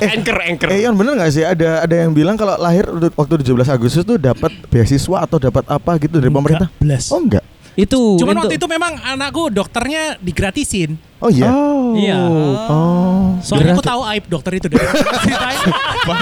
Anchor, 0.00 0.38
anchor. 0.40 0.68
Eh 0.72 0.88
Yon 0.88 0.96
bener 0.96 1.20
gak 1.20 1.28
sih 1.28 1.44
ada 1.44 1.84
ada 1.84 1.94
yang 1.94 2.16
bilang 2.16 2.32
kalau 2.32 2.56
lahir 2.56 2.88
waktu 3.12 3.44
17 3.44 3.52
Agustus 3.68 4.02
tuh 4.08 4.16
dapat 4.16 4.48
beasiswa 4.72 5.28
atau 5.28 5.36
dapat 5.36 5.60
apa 5.68 6.00
gitu 6.00 6.16
dari 6.16 6.32
pemerintah? 6.32 6.72
Enggak, 6.72 6.80
belas. 6.80 7.04
Oh 7.12 7.20
enggak. 7.20 7.44
Itu 7.76 8.16
Cuman 8.16 8.40
untuk- 8.40 8.48
waktu 8.48 8.56
itu 8.56 8.66
memang 8.66 8.92
anakku 9.04 9.52
dokternya 9.52 10.16
digratisin. 10.16 10.96
Oh 11.16 11.32
iya. 11.32 11.48
Iya. 11.96 12.18
Oh. 12.68 13.40
Soalnya 13.40 13.72
aku 13.72 13.84
tahu 13.84 14.02
aib 14.12 14.24
dokter 14.28 14.60
itu 14.60 14.66
deh. 14.68 14.76
Ceritanya. 14.76 15.64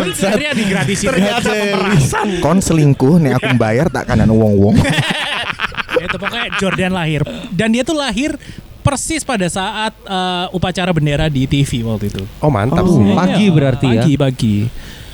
Akhirnya 0.06 0.52
digratisin. 0.54 1.06
Ternyata 1.10 1.50
pemerasan. 1.50 2.26
Kon 2.38 2.58
selingkuh 2.62 3.18
nih 3.18 3.32
aku 3.34 3.58
bayar 3.58 3.90
tak 3.90 4.06
kanan 4.06 4.30
wong-wong. 4.30 4.78
Ya, 5.98 6.04
itu 6.06 6.16
pokoknya 6.16 6.46
Jordan 6.58 6.92
lahir 6.94 7.26
dan 7.50 7.74
dia 7.74 7.82
tuh 7.82 7.98
lahir 7.98 8.38
persis 8.84 9.24
pada 9.24 9.48
saat 9.48 9.96
eh, 9.98 10.46
upacara 10.52 10.94
bendera 10.94 11.26
di 11.26 11.48
TV 11.50 11.82
waktu 11.82 12.14
itu. 12.14 12.22
Oh, 12.38 12.52
mantap 12.52 12.86
Oh. 12.86 12.94
sih. 12.94 13.02
Pagi 13.16 13.46
Iya, 13.48 13.54
berarti 13.56 13.86
ya? 13.90 14.02
Pagi 14.04 14.12
pagi. 14.14 14.56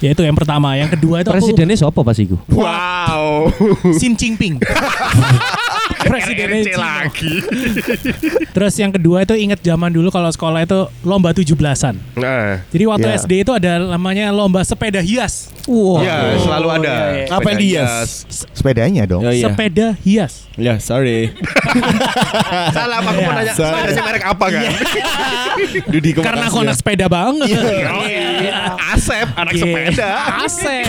Ya 0.01 0.17
itu 0.17 0.25
yang 0.25 0.33
pertama, 0.33 0.73
yang 0.81 0.89
kedua 0.89 1.21
itu 1.21 1.29
Presidennya 1.29 1.77
siapa 1.77 2.01
pas 2.01 2.17
itu? 2.17 2.33
Wow. 2.49 3.53
aku 3.53 3.93
Xi 3.97 4.09
Jinping. 4.17 4.57
Presidennya 6.03 6.63
Cina. 6.65 6.79
lagi. 6.79 7.35
Terus 8.55 8.75
yang 8.75 8.91
kedua 8.91 9.21
itu 9.21 9.35
inget 9.35 9.61
zaman 9.61 9.89
dulu 9.89 10.09
kalau 10.09 10.29
sekolah 10.29 10.61
itu 10.61 10.77
lomba 11.03 11.31
17-an. 11.31 11.95
Nah, 12.15 12.65
Jadi 12.67 12.85
waktu 12.87 13.07
Ya. 13.07 13.19
SD 13.19 13.33
itu 13.41 13.51
ada 13.51 13.83
namanya 13.83 14.31
lomba 14.31 14.63
sepeda 14.63 14.99
hias. 14.99 15.51
Wow. 15.65 16.01
ya 16.01 16.17
selalu 16.37 16.69
ada. 16.73 16.89
iya, 16.89 16.97
iya. 17.21 17.25
Apa 17.29 17.47
yang 17.47 17.59
Sepeda 17.59 17.61
dihias? 17.61 18.11
Sepedanya 18.51 19.03
dong. 19.05 19.23
Oh, 19.23 19.31
iya. 19.31 19.45
Sepeda 19.45 19.87
hias. 20.01 20.33
Ya, 20.55 20.75
sorry. 20.79 21.31
Salah 22.75 22.99
apa 22.99 23.09
aku 23.09 23.21
mau 23.21 23.33
nanya 23.33 23.53
Sorry. 23.53 23.71
sepedanya 23.71 24.03
merek 24.03 24.25
apa 24.27 24.45
kan? 24.47 24.63
Dudi 25.93 26.09
kok 26.13 26.23
Karena 26.23 26.45
aku 26.47 26.59
anak 26.61 26.77
sepeda 26.77 27.07
banget. 27.07 27.49
Oh, 27.87 28.05
iya. 28.05 28.77
Asep 28.91 29.29
anak 29.33 29.53
Iya. 29.53 29.63
sepeda. 29.63 30.11
Asep. 30.45 30.87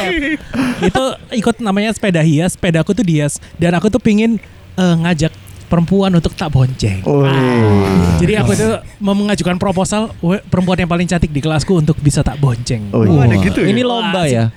itu 0.82 1.04
ikut 1.36 1.56
namanya 1.60 1.92
sepeda 1.92 2.22
hias. 2.22 2.54
Sepedaku 2.54 2.92
tuh 2.92 3.04
dihias 3.04 3.38
dan 3.56 3.74
aku 3.74 3.88
tuh 3.88 4.00
pingin 4.00 4.38
eh, 4.82 4.96
ngajak 4.98 5.34
perempuan 5.66 6.12
untuk 6.12 6.36
tak 6.36 6.52
bonceng. 6.52 7.00
Oh. 7.08 7.24
Jadi 8.20 8.34
aku 8.36 8.52
itu 8.52 8.68
mau 9.00 9.16
mengajukan 9.16 9.56
proposal 9.56 10.12
"Weh, 10.20 10.44
perempuan 10.44 10.76
yang 10.76 10.92
paling 10.92 11.08
cantik 11.08 11.32
di 11.32 11.40
kelasku 11.40 11.80
untuk 11.80 11.96
bisa 11.98 12.20
tak 12.20 12.36
bonceng. 12.38 12.92
Oh, 12.92 13.08
Oh, 13.08 13.24
iya. 13.24 13.32
ada 13.32 13.36
gitu 13.40 13.60
ya? 13.64 13.72
Ini 13.72 13.82
lomba 13.82 14.28
ya. 14.28 14.52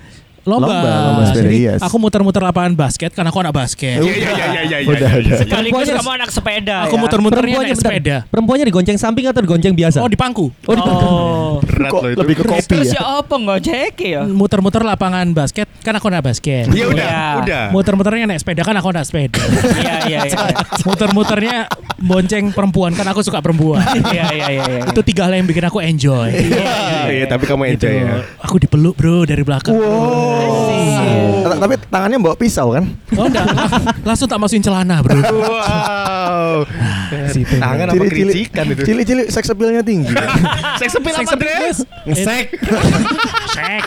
Lomba. 0.45 0.69
Lomba, 0.69 0.91
lomba 1.03 1.23
sepeda 1.25 1.41
Jadi 1.41 1.57
hias. 1.59 1.81
aku 1.81 1.95
muter-muter 1.97 2.39
lapangan 2.39 2.73
basket 2.73 3.11
karena 3.11 3.29
aku 3.29 3.39
anak 3.39 3.51
basket. 3.51 3.97
Iya 3.97 4.13
iya 4.13 4.29
iya 4.31 4.45
iya 4.61 4.77
iya. 4.77 4.77
Udah, 4.85 4.95
iya, 5.01 5.09
udah. 5.11 5.11
iya. 5.19 5.37
Sekaligus 5.41 5.73
Perempuannya- 5.81 5.97
kamu 5.99 6.11
anak 6.15 6.29
sepeda 6.29 6.75
Aku 6.81 6.95
ya. 6.95 7.01
muter-muternya 7.01 7.41
Perempuannya 7.57 7.73
naik 7.73 7.81
sepeda. 7.81 8.15
Perempuannya 8.27 8.65
digonceng 8.65 8.97
samping 8.97 9.25
atau 9.25 9.41
digonceng 9.41 9.73
biasa? 9.73 9.97
Oh 9.99 10.07
di 10.07 10.15
pangku. 10.15 10.53
Oh, 10.63 10.73
di 10.73 10.81
pangku. 10.81 11.05
Oh. 11.05 11.53
Berat 11.57 11.91
loh 11.91 12.07
itu. 12.07 12.19
lebih 12.19 12.35
ke 12.35 12.43
kopi 12.45 12.71
Terus 12.71 12.89
ya. 12.89 12.99
ya 12.99 13.03
apa 13.19 13.35
ngojek 13.35 13.95
ya? 13.97 14.21
Muter-muter 14.23 14.81
lapangan 14.81 15.25
basket 15.31 15.65
kan 15.81 15.93
aku 15.93 16.05
anak 16.07 16.21
basket. 16.23 16.69
Ya 16.69 16.85
udah, 16.85 17.01
Iya. 17.01 17.25
udah. 17.41 17.63
Muter-muternya 17.71 18.25
naik 18.25 18.39
sepeda 18.39 18.61
kan 18.61 18.75
aku 18.75 18.87
anak 18.89 19.03
sepeda. 19.03 19.41
Iya 19.75 19.95
iya 20.05 20.19
iya. 20.23 20.39
Muter-muternya 20.87 21.57
bonceng 21.97 22.51
perempuan 22.51 22.93
kan 22.93 23.07
aku 23.07 23.21
suka 23.21 23.39
perempuan. 23.39 23.81
Iya 24.05 24.25
iya 24.29 24.47
iya. 24.51 24.63
iya. 24.69 24.81
Itu 24.85 25.01
tiga 25.01 25.25
hal 25.25 25.33
yang 25.33 25.45
bikin 25.45 25.63
aku 25.63 25.81
enjoy. 25.81 26.29
Iya, 27.05 27.25
tapi 27.25 27.43
kamu 27.43 27.65
enjoy 27.71 27.93
ya. 27.95 28.21
Aku 28.39 28.55
dipeluk 28.55 28.93
bro 28.93 29.23
dari 29.23 29.41
belakang. 29.41 29.73
Ta- 31.45 31.59
Tapi 31.61 31.73
tangannya 31.85 32.17
bawa 32.17 32.35
pisau 32.35 32.71
kan? 32.71 32.83
Oh 33.13 33.25
enggak, 33.25 33.45
langsung 34.01 34.25
tak 34.25 34.37
masukin 34.37 34.61
celana 34.61 34.99
bro. 34.99 35.15
Wow. 35.15 36.65
Tangan 37.55 37.85
apa 37.85 37.95
Cili-cili- 37.95 38.09
kericikan 38.45 38.65
itu? 38.67 38.81
Cili-cili 38.83 39.23
seks 39.27 39.47
appeal-nya 39.47 39.81
tinggi. 39.81 40.09
Seks 40.81 40.93
appeal 40.93 41.15
apa, 41.15 41.33
Dres? 41.35 41.77
Ngesek. 42.03 42.45
Sek. 43.55 43.83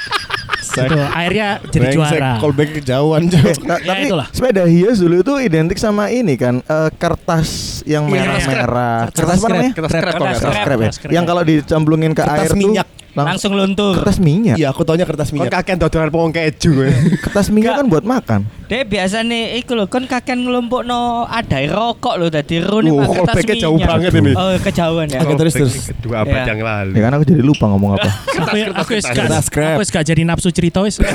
Itu 0.80 0.98
akhirnya 1.00 1.48
jadi 1.64 1.84
Brengsek, 1.88 2.18
juara. 2.18 2.32
Callback 2.38 2.70
kejauhan 2.76 3.22
Cok. 3.26 3.56
Nah, 3.64 3.78
Ya, 3.78 3.88
tapi 3.88 4.02
itulah. 4.06 4.26
sepeda 4.30 4.64
hias 4.64 4.96
dulu 4.98 5.14
itu 5.18 5.32
identik 5.40 5.76
sama 5.76 6.08
ini 6.08 6.34
kan 6.34 6.60
eh, 6.60 6.90
kertas 6.94 7.48
yang 7.84 8.06
Iya, 8.06 8.26
merah-merah. 8.28 8.98
Kertas 9.06 9.16
Kertas 9.16 9.28
apa 9.28 9.38
scrap. 9.38 9.50
namanya? 9.50 9.72
Kertas 9.72 9.92
Kertas. 9.92 10.12
Kertas 10.12 10.36
ya. 10.36 10.64
Kertas 10.64 10.92
scrap. 10.94 11.10
Yang 11.10 11.24
kalau 11.26 11.42
dicemplungin 11.42 12.12
ke 12.12 12.20
Kertas 12.20 12.38
air 12.38 12.52
minyak. 12.54 12.84
tuh 12.84 12.92
lang- 12.92 12.96
Langsung 13.24 13.52
luntur. 13.52 13.96
kertas 13.96 14.18
minyak. 14.18 14.54
Iya, 14.54 14.68
aku 14.68 14.82
taunya 14.82 15.02
kertas 15.02 15.28
Kon 15.28 15.40
minyak. 15.40 15.50
kakek 15.56 15.74
dodolan 15.76 16.08
pohon 16.08 16.30
keju. 16.30 16.70
ya. 16.80 16.92
Kertas 17.24 17.48
minyak 17.48 17.74
kan 17.74 17.86
buat 17.86 18.02
makan. 18.02 18.40
Dek 18.66 18.84
biasa 18.86 19.22
nih, 19.22 19.58
iku 19.58 19.72
lho, 19.72 19.86
kon 19.86 20.04
kakek 20.04 20.36
ngelompok 20.36 20.82
no 20.82 20.98
ada 21.24 21.56
rokok 21.64 22.14
lho, 22.14 22.28
tadi 22.28 22.60
rune 22.60 22.90
Oh, 22.90 23.00
pakai 23.00 23.08
tas 23.08 23.16
callback-nya 23.34 23.56
jauh 23.58 23.74
minyak. 23.74 23.88
banget 23.88 24.12
ini. 24.14 24.32
Oh, 24.32 24.50
kejauhan 24.58 25.06
ya. 25.08 25.18
Oke, 25.20 25.34
terus, 25.34 25.52
terus. 25.54 25.74
Dua 25.98 26.16
abad 26.20 26.36
Iya. 26.36 26.44
yang 26.48 26.60
lalu. 26.60 26.92
Ya 26.92 27.02
kan 27.02 27.12
aku 27.14 27.24
jadi 27.24 27.42
lupa 27.42 27.64
ngomong 27.66 27.90
apa. 27.96 28.08
Aku 28.78 28.92
wis 28.92 29.04
gak- 29.04 29.16
Kertas 29.18 29.46
aku 29.48 29.82
gak 29.88 30.04
jadi 30.04 30.22
nafsu 30.22 30.48
cerita 30.48 30.78
wis. 30.80 31.00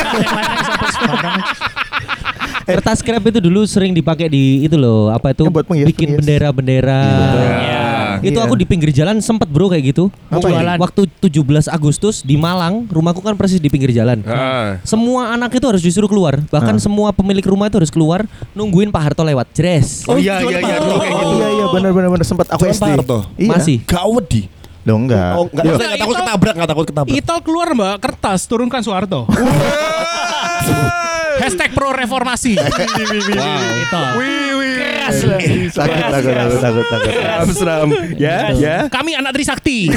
Kertas 2.64 3.04
scrap 3.04 3.20
itu 3.22 3.44
dulu 3.44 3.68
sering 3.68 3.92
dipakai 3.92 4.32
di 4.32 4.64
itu 4.64 4.74
loh, 4.74 5.12
apa 5.12 5.36
itu? 5.36 5.44
Ya, 5.44 5.52
buat 5.52 5.68
bikin 5.68 6.16
bendera-bendera. 6.16 7.04
Iya. 8.20 8.30
Itu 8.30 8.38
Iya. 8.38 8.46
aku 8.46 8.54
di 8.54 8.66
pinggir 8.66 8.92
jalan 8.92 9.18
sempet 9.18 9.48
bro 9.48 9.66
kayak 9.66 9.84
gitu. 9.90 10.12
Apa 10.28 10.46
Jualan. 10.46 10.78
Waktu 10.78 11.02
17 11.20 11.66
Agustus 11.66 12.22
di 12.22 12.36
Malang, 12.36 12.86
rumahku 12.86 13.20
kan 13.20 13.34
persis 13.34 13.58
di 13.58 13.68
pinggir 13.68 13.90
jalan. 13.90 14.22
Ah. 14.24 14.78
Semua 14.84 15.32
anak 15.32 15.50
itu 15.52 15.64
harus 15.64 15.80
disuruh 15.80 16.06
keluar. 16.06 16.38
Bahkan 16.44 16.76
Ah. 16.76 16.82
semua 16.82 17.10
pemilik 17.10 17.44
rumah 17.44 17.66
itu 17.66 17.78
harus 17.78 17.90
keluar 17.90 18.26
nungguin 18.52 18.90
Pak 18.90 19.02
Harto 19.02 19.24
lewat. 19.24 19.48
Jres. 19.54 20.04
Oh 20.06 20.16
iya 20.16 20.38
iya 20.40 20.58
iya 20.58 20.60
kayak 20.60 20.80
gitu. 20.80 20.96
Iya 21.34 21.48
iya 21.50 21.66
benar 21.70 21.90
benar 21.92 22.10
benar 22.10 22.26
sempat 22.26 22.48
aku 22.50 22.66
SD. 22.66 22.80
Pak 22.80 22.90
Harto? 23.00 23.20
Iya. 23.36 23.50
Masih. 23.50 23.78
Gak 23.84 24.04
wedi. 24.10 24.42
Loh 24.84 25.00
enggak. 25.00 25.32
Oh, 25.34 25.48
enggak, 25.48 25.64
enggak 25.64 25.96
takut 25.96 26.16
ketabrak, 26.18 26.54
enggak 26.54 26.70
takut 26.70 26.86
ketabrak. 26.86 27.14
Itol 27.16 27.40
keluar 27.40 27.68
mbak 27.72 27.96
kertas 28.00 28.44
turunkan 28.44 28.84
Soeharto. 28.84 29.24
Hashtag 31.34 31.72
pro 31.72 31.92
reformasi. 31.92 32.56
Itol. 32.56 34.10
Keras 34.84 35.16
takut 35.72 35.98
takut 36.12 36.34
takut 36.36 36.60
takut 36.60 36.86
takut. 36.86 37.12
Seram 37.14 37.48
seram. 37.52 37.88
Ya 38.20 38.52
ya. 38.54 38.76
Kami 38.92 39.16
anak 39.16 39.32
Trisakti. 39.32 39.88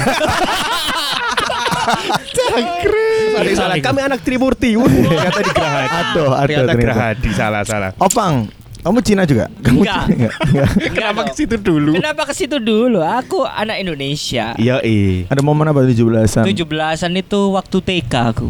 Ada 3.36 3.46
yang 3.46 3.58
salah. 3.58 3.76
Kami 3.78 4.00
anak 4.02 4.20
Trimurti. 4.22 4.70
Ternyata 4.78 5.40
di 5.46 5.52
Gerahadi. 5.52 5.88
Aduh, 5.92 6.30
aduh 6.32 6.46
Ternyata. 6.46 6.72
Gerahadi 6.74 7.28
salah 7.32 7.62
salah. 7.62 7.90
Opang, 7.98 8.48
kamu 8.80 8.98
Cina 9.02 9.22
juga? 9.26 9.46
Kamu 9.60 9.82
Enggak. 9.82 10.02
Cina 10.06 10.14
enggak? 10.16 10.32
Enggak. 10.50 10.70
Kenapa 10.94 11.20
ke 11.26 11.32
situ 11.34 11.56
dulu? 11.58 11.92
Kenapa 11.94 12.22
ke 12.24 12.32
situ 12.34 12.56
dulu? 12.58 12.98
Aku 13.02 13.42
anak 13.44 13.76
Indonesia. 13.78 14.54
Iya 14.56 14.80
eh. 14.82 15.26
Ada 15.28 15.42
momen 15.42 15.66
apa 15.68 15.82
17-an? 15.84 16.44
17-an 16.46 17.12
itu 17.14 17.40
waktu 17.52 17.76
TK 17.82 18.14
aku. 18.34 18.48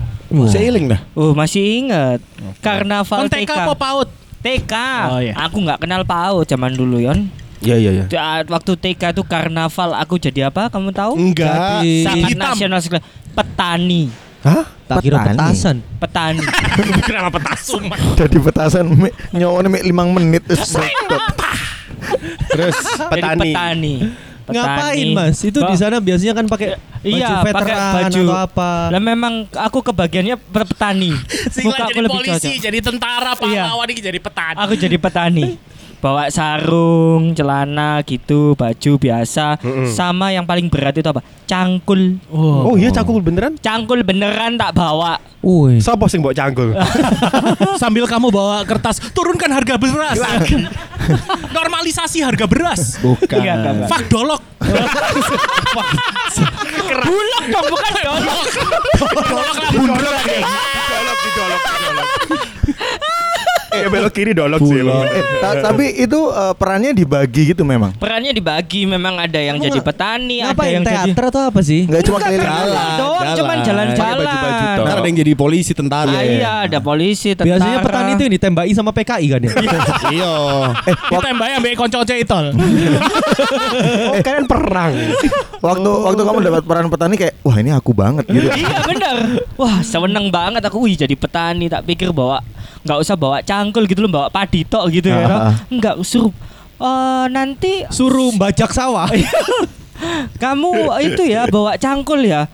Seiling 0.51 0.91
dah. 0.91 1.01
Oh, 1.15 1.33
masih 1.33 1.87
inget. 1.87 2.21
Karnaval 2.61 3.27
Kon 3.27 3.31
TK 3.33 3.47
TK. 3.47 3.53
apa 3.65 3.75
PAUD? 3.75 4.09
TK. 4.47 4.75
Oh, 5.11 5.19
iya. 5.19 5.35
Aku 5.43 5.59
nggak 5.59 5.83
kenal 5.83 6.07
PAUD 6.07 6.47
zaman 6.47 6.79
dulu, 6.79 7.03
Yon. 7.03 7.27
Iya 7.59 7.77
iya 7.83 7.91
iya. 7.91 8.05
Waktu 8.47 8.79
TK 8.79 9.11
itu 9.11 9.23
karnaval 9.27 9.91
aku 9.99 10.23
jadi 10.23 10.55
apa? 10.55 10.71
Kamu 10.71 10.95
tahu? 10.95 11.19
Enggak. 11.19 11.83
Jadi- 11.83 12.07
Sangat 12.07 12.31
Hitam. 12.31 12.47
nasional 12.55 12.79
sekali. 12.79 13.03
Petani. 13.35 14.03
Hah? 14.47 14.63
Tak 14.87 15.03
kira 15.03 15.19
Petani? 15.19 15.39
petasan. 15.43 15.77
Petani. 15.99 16.43
Kenapa 17.09 17.29
petasan? 17.35 17.83
Jadi 18.15 18.37
petasan 18.39 18.85
nyawane 19.35 19.67
mek 19.67 19.83
5 19.83 20.15
menit 20.15 20.43
terus. 20.47 20.79
Terus 22.55 22.77
Jadi 23.11 23.51
petani. 23.51 23.95
Petani. 24.47 24.57
Ngapain 24.57 25.07
mas? 25.13 25.37
Itu 25.43 25.59
di 25.61 25.75
sana 25.75 25.97
biasanya 25.99 26.35
kan 26.35 26.47
pakai 26.47 26.69
Iya, 27.03 27.27
baju 27.27 27.35
pakai 27.37 27.53
veteran 27.53 27.93
baju. 27.93 28.23
atau 28.25 28.37
apa? 28.41 28.71
Lah 28.89 29.01
memang 29.01 29.35
aku 29.49 29.79
kebagiannya 29.81 30.37
petani. 30.41 31.11
Muka 31.67 31.77
aku 31.77 31.89
jadi 31.89 32.01
lebih 32.01 32.15
polisi, 32.17 32.49
cocok. 32.49 32.63
jadi 32.63 32.79
tentara, 32.81 33.33
Iya. 33.33 33.39
pahlawan 33.39 33.87
ini 33.87 34.01
jadi 34.01 34.19
petani. 34.19 34.59
Aku 34.59 34.75
jadi 34.75 34.97
petani. 34.97 35.45
Bawa 35.97 36.29
sarung, 36.29 37.33
celana 37.33 38.05
gitu, 38.05 38.53
baju 38.55 38.93
biasa. 39.01 39.59
Mm-mm. 39.59 39.89
Sama 39.91 40.31
yang 40.31 40.45
paling 40.45 40.69
berat 40.69 40.95
itu 40.95 41.09
apa? 41.09 41.25
Cangkul. 41.49 42.21
Oh 42.31 42.77
iya 42.77 42.93
cangkul 42.93 43.25
beneran? 43.25 43.57
Cangkul 43.59 44.05
beneran 44.05 44.61
tak 44.61 44.77
bawa. 44.77 45.19
Woi. 45.41 45.79
Siapa 45.79 46.11
sing 46.11 46.21
mbok 46.21 46.35
cangkul? 46.35 46.75
Sambil 47.83 48.05
kamu 48.11 48.29
bawa 48.35 48.67
kertas, 48.67 48.99
turunkan 49.15 49.49
harga 49.55 49.79
beras. 49.79 50.19
Normalisasi 51.57 52.19
harga 52.21 52.45
beras. 52.51 52.99
Bukan. 52.99 53.41
Iya. 53.41 53.87
Fak 53.87 54.11
dolok. 54.11 54.43
Bulog 57.07 57.45
dong, 57.47 57.67
bukan 57.71 57.93
dolok. 57.95 58.47
Dolok 59.23 59.57
lah 59.59 59.71
bundar. 59.71 60.03
Didolok, 60.27 61.19
didolok, 61.23 61.63
didolok. 61.63 62.09
Eh 63.87 63.91
belok 63.93 64.11
kiri 64.11 64.33
dolok 64.35 64.61
sih 64.61 64.83
lo. 64.83 65.07
Eh, 65.07 65.23
ta- 65.39 65.63
tapi 65.63 65.95
itu 65.95 66.19
eh, 66.27 66.55
perannya 66.55 66.91
dibagi 66.91 67.55
gitu 67.55 67.63
memang. 67.63 67.95
Perannya 67.95 68.35
dibagi, 68.35 68.83
memang 68.83 69.15
ada 69.17 69.39
yang 69.39 69.63
jadi 69.63 69.79
petani, 69.79 70.43
ada 70.43 70.59
yang 70.67 70.83
jadi 70.83 71.15
teater 71.15 71.25
atau 71.31 71.43
apa 71.47 71.61
sih? 71.63 71.87
Enggak 71.87 72.03
cuma 72.03 72.19
keliling. 72.19 72.43
Jalan 72.43 72.67
doang, 72.99 73.15
jalan. 73.23 73.37
cuman 73.37 73.57
Pakai 73.57 73.67
jalan-jalan. 73.67 74.17
baju-baju 74.19 74.65
toh. 74.67 74.85
Ntar 74.85 74.97
ada 74.97 75.07
yang 75.07 75.19
jadi 75.23 75.33
polisi, 75.33 75.73
tentara. 75.73 76.11
Ah, 76.11 76.23
iya, 76.23 76.53
ada 76.67 76.79
polisi, 76.83 77.29
tentara. 77.33 77.47
Biasanya 77.55 77.79
petani 77.81 78.11
itu 78.13 78.23
yang 78.27 78.35
ditembaki 78.35 78.73
sama 78.75 78.91
PKI 78.91 79.27
kan 79.31 79.41
ya? 79.41 79.51
Iya. 80.07 80.33
Kita 81.07 81.29
mbak 81.31 81.47
yang 81.47 81.59
ambek 81.63 81.75
konco 81.79 81.99
itol. 82.03 82.47
Oh 84.07 84.17
kalian 84.21 84.47
perang. 84.49 84.93
Waktu 85.61 85.91
waktu 85.91 86.21
kamu 86.23 86.39
dapat 86.43 86.63
peran 86.65 86.87
petani 86.89 87.15
kayak 87.17 87.35
wah 87.43 87.57
ini 87.57 87.71
aku 87.73 87.91
banget 87.93 88.25
gitu. 88.29 88.49
iya 88.53 88.79
bener 88.85 89.17
Wah 89.57 89.81
seneng 89.83 90.29
banget 90.29 90.63
aku 90.63 90.85
Wih 90.85 90.95
jadi 90.95 91.13
petani 91.17 91.67
Tak 91.67 91.85
pikir 91.85 92.13
bawa 92.13 92.41
nggak 92.87 92.99
usah 93.03 93.19
bawa 93.19 93.43
cangkul 93.43 93.85
gitu 93.85 94.01
loh 94.01 94.11
Bawa 94.11 94.31
padi 94.31 94.63
tok 94.63 94.87
gitu 94.89 95.11
ya 95.11 95.27
Ah, 95.27 95.51
ah. 95.51 95.55
Enggak 95.69 95.99
suruh 96.07 96.31
eh, 96.79 97.25
Nanti 97.29 97.83
Suruh 97.91 98.31
bajak 98.33 98.71
sawah. 98.71 99.11
Kamu 100.43 100.93
itu 101.03 101.23
ya 101.25 101.49
bawa 101.49 101.75
cangkul 101.75 102.23
ya 102.23 102.47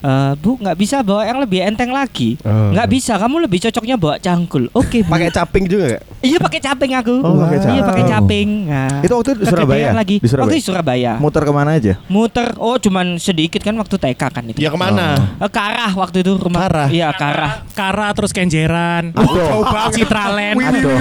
Eh, 0.00 0.32
Bu 0.34 0.56
nggak 0.56 0.74
bisa 0.74 1.00
bawa 1.00 1.22
yang 1.22 1.38
lebih 1.38 1.60
enteng 1.60 1.90
lagi 1.90 2.40
Oh. 2.40 2.72
nggak 2.72 2.88
bisa 2.88 3.14
kamu 3.14 3.44
lebih 3.44 3.60
cocoknya 3.60 3.94
bawa 3.94 4.16
cangkul 4.16 4.72
Oke 4.72 5.04
Bu 5.04 5.12
Pakai 5.12 5.28
caping 5.28 5.64
juga 5.66 5.84
gak? 5.90 6.02
Iya 6.20 6.38
pakai 6.38 6.56
caping 6.58 6.92
aku 6.94 7.14
Oh, 7.20 7.36
pakai 7.38 7.58
Iya 7.60 7.82
pakai 7.82 8.04
caping. 8.06 8.48
nah, 8.64 9.00
Itu 9.00 9.12
waktu 9.14 9.30
di 9.34 9.44
Surabaya? 9.44 9.92
lagi 9.92 10.16
Di 10.16 10.24
Surabaya? 10.24 10.44
Waktu 10.46 10.56
di 10.56 10.64
Surabaya 10.64 11.12
Muter 11.16 11.42
ke 11.42 11.52
mana 11.52 11.70
aja? 11.74 12.00
Muter 12.06 12.56
Oh 12.56 12.76
cuman 12.76 13.16
sedikit 13.16 13.60
kan 13.60 13.76
waktu 13.76 13.92
TK 13.94 14.22
kan 14.24 14.44
itu 14.46 14.56
Ya 14.56 14.68
ke 14.68 14.78
mana? 14.78 15.20
Eh, 15.36 15.50
Karah 15.50 15.92
waktu 15.92 16.20
itu 16.20 16.32
rumah 16.34 16.64
Karah? 16.64 16.88
Iya 16.88 17.12
Karah 17.12 17.52
Kara 17.70 18.08
terus 18.12 18.32
kenjeran. 18.32 19.12
Aduh. 19.12 19.64
Citraland. 19.90 20.56
Aduh. 20.56 20.96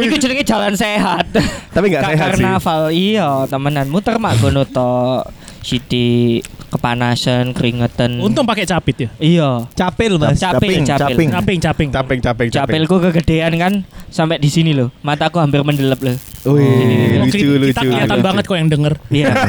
Iku 0.00 0.16
jenenge 0.16 0.42
jalan 0.42 0.74
sehat. 0.74 1.26
Tapi 1.70 1.84
nggak 1.88 2.02
sehat 2.04 2.28
sih. 2.30 2.42
Karnaval 2.42 2.82
iya 2.90 3.28
temenan 3.46 3.86
muter 3.86 4.16
mak 4.16 4.38
gono 4.38 4.62
to. 4.64 5.22
Siti 5.60 6.40
kepanasan 6.70 7.52
keringetan. 7.52 8.16
Untung 8.18 8.48
pakai 8.48 8.64
capit 8.64 8.96
ya. 8.96 9.08
iya. 9.20 9.50
Capil 9.74 10.16
mas. 10.16 10.40
Capil, 10.40 10.80
Caping, 10.80 10.84
capil. 10.84 11.04
caping. 11.12 11.28
Caping, 11.30 11.58
caping. 11.60 11.88
Caping, 11.90 12.20
caping. 12.22 12.48
Capilku 12.48 12.96
kegedean 12.98 13.52
kan 13.56 13.72
sampai 14.08 14.40
di 14.40 14.48
sini 14.48 14.72
loh. 14.72 14.88
Mataku 15.02 15.36
hampir 15.36 15.60
mendelep 15.60 16.00
loh. 16.00 16.16
Wih, 16.48 17.20
Oh, 17.20 17.28
lucu, 17.28 17.46
lucu. 17.60 17.72
Kita 17.76 17.82
kelihatan 17.84 18.18
banget 18.24 18.44
kok 18.48 18.56
yang 18.56 18.70
denger. 18.72 18.94
Iya. 19.12 19.28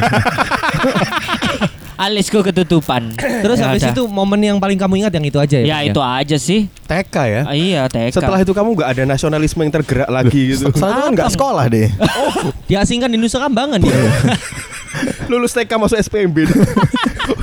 Alisku 2.01 2.41
ketutupan. 2.41 3.13
Terus 3.13 3.61
Ya 3.61 3.69
habis 3.69 3.85
itu 3.85 4.03
momen 4.09 4.41
yang 4.41 4.57
paling 4.57 4.73
kamu 4.73 5.05
ingat 5.05 5.13
yang 5.13 5.21
itu 5.21 5.37
aja 5.37 5.61
ya? 5.61 5.65
Ya 5.69 5.77
itu 5.85 6.01
aja 6.01 6.33
sih. 6.33 6.65
TK 6.89 7.15
ya. 7.29 7.41
Ah, 7.45 7.53
iya, 7.53 7.85
TK. 7.85 8.17
Setelah 8.17 8.41
itu 8.41 8.57
kamu 8.57 8.73
nggak 8.73 8.89
ada 8.97 9.03
nasionalisme 9.05 9.61
yang 9.61 9.69
tergerak 9.69 10.09
lagi 10.09 10.57
gitu. 10.57 10.73
Soalnya 10.81 11.05
kan 11.05 11.13
nggak 11.13 11.29
sekolah 11.37 11.65
deh. 11.69 11.93
Diasingkan 12.73 13.05
di 13.05 13.21
Nusa 13.21 13.37
Kambangan 13.37 13.77
dia. 13.77 13.93
Lulus 15.31 15.55
TK 15.55 15.71
masuk 15.79 15.95
SPMB. 15.95 16.37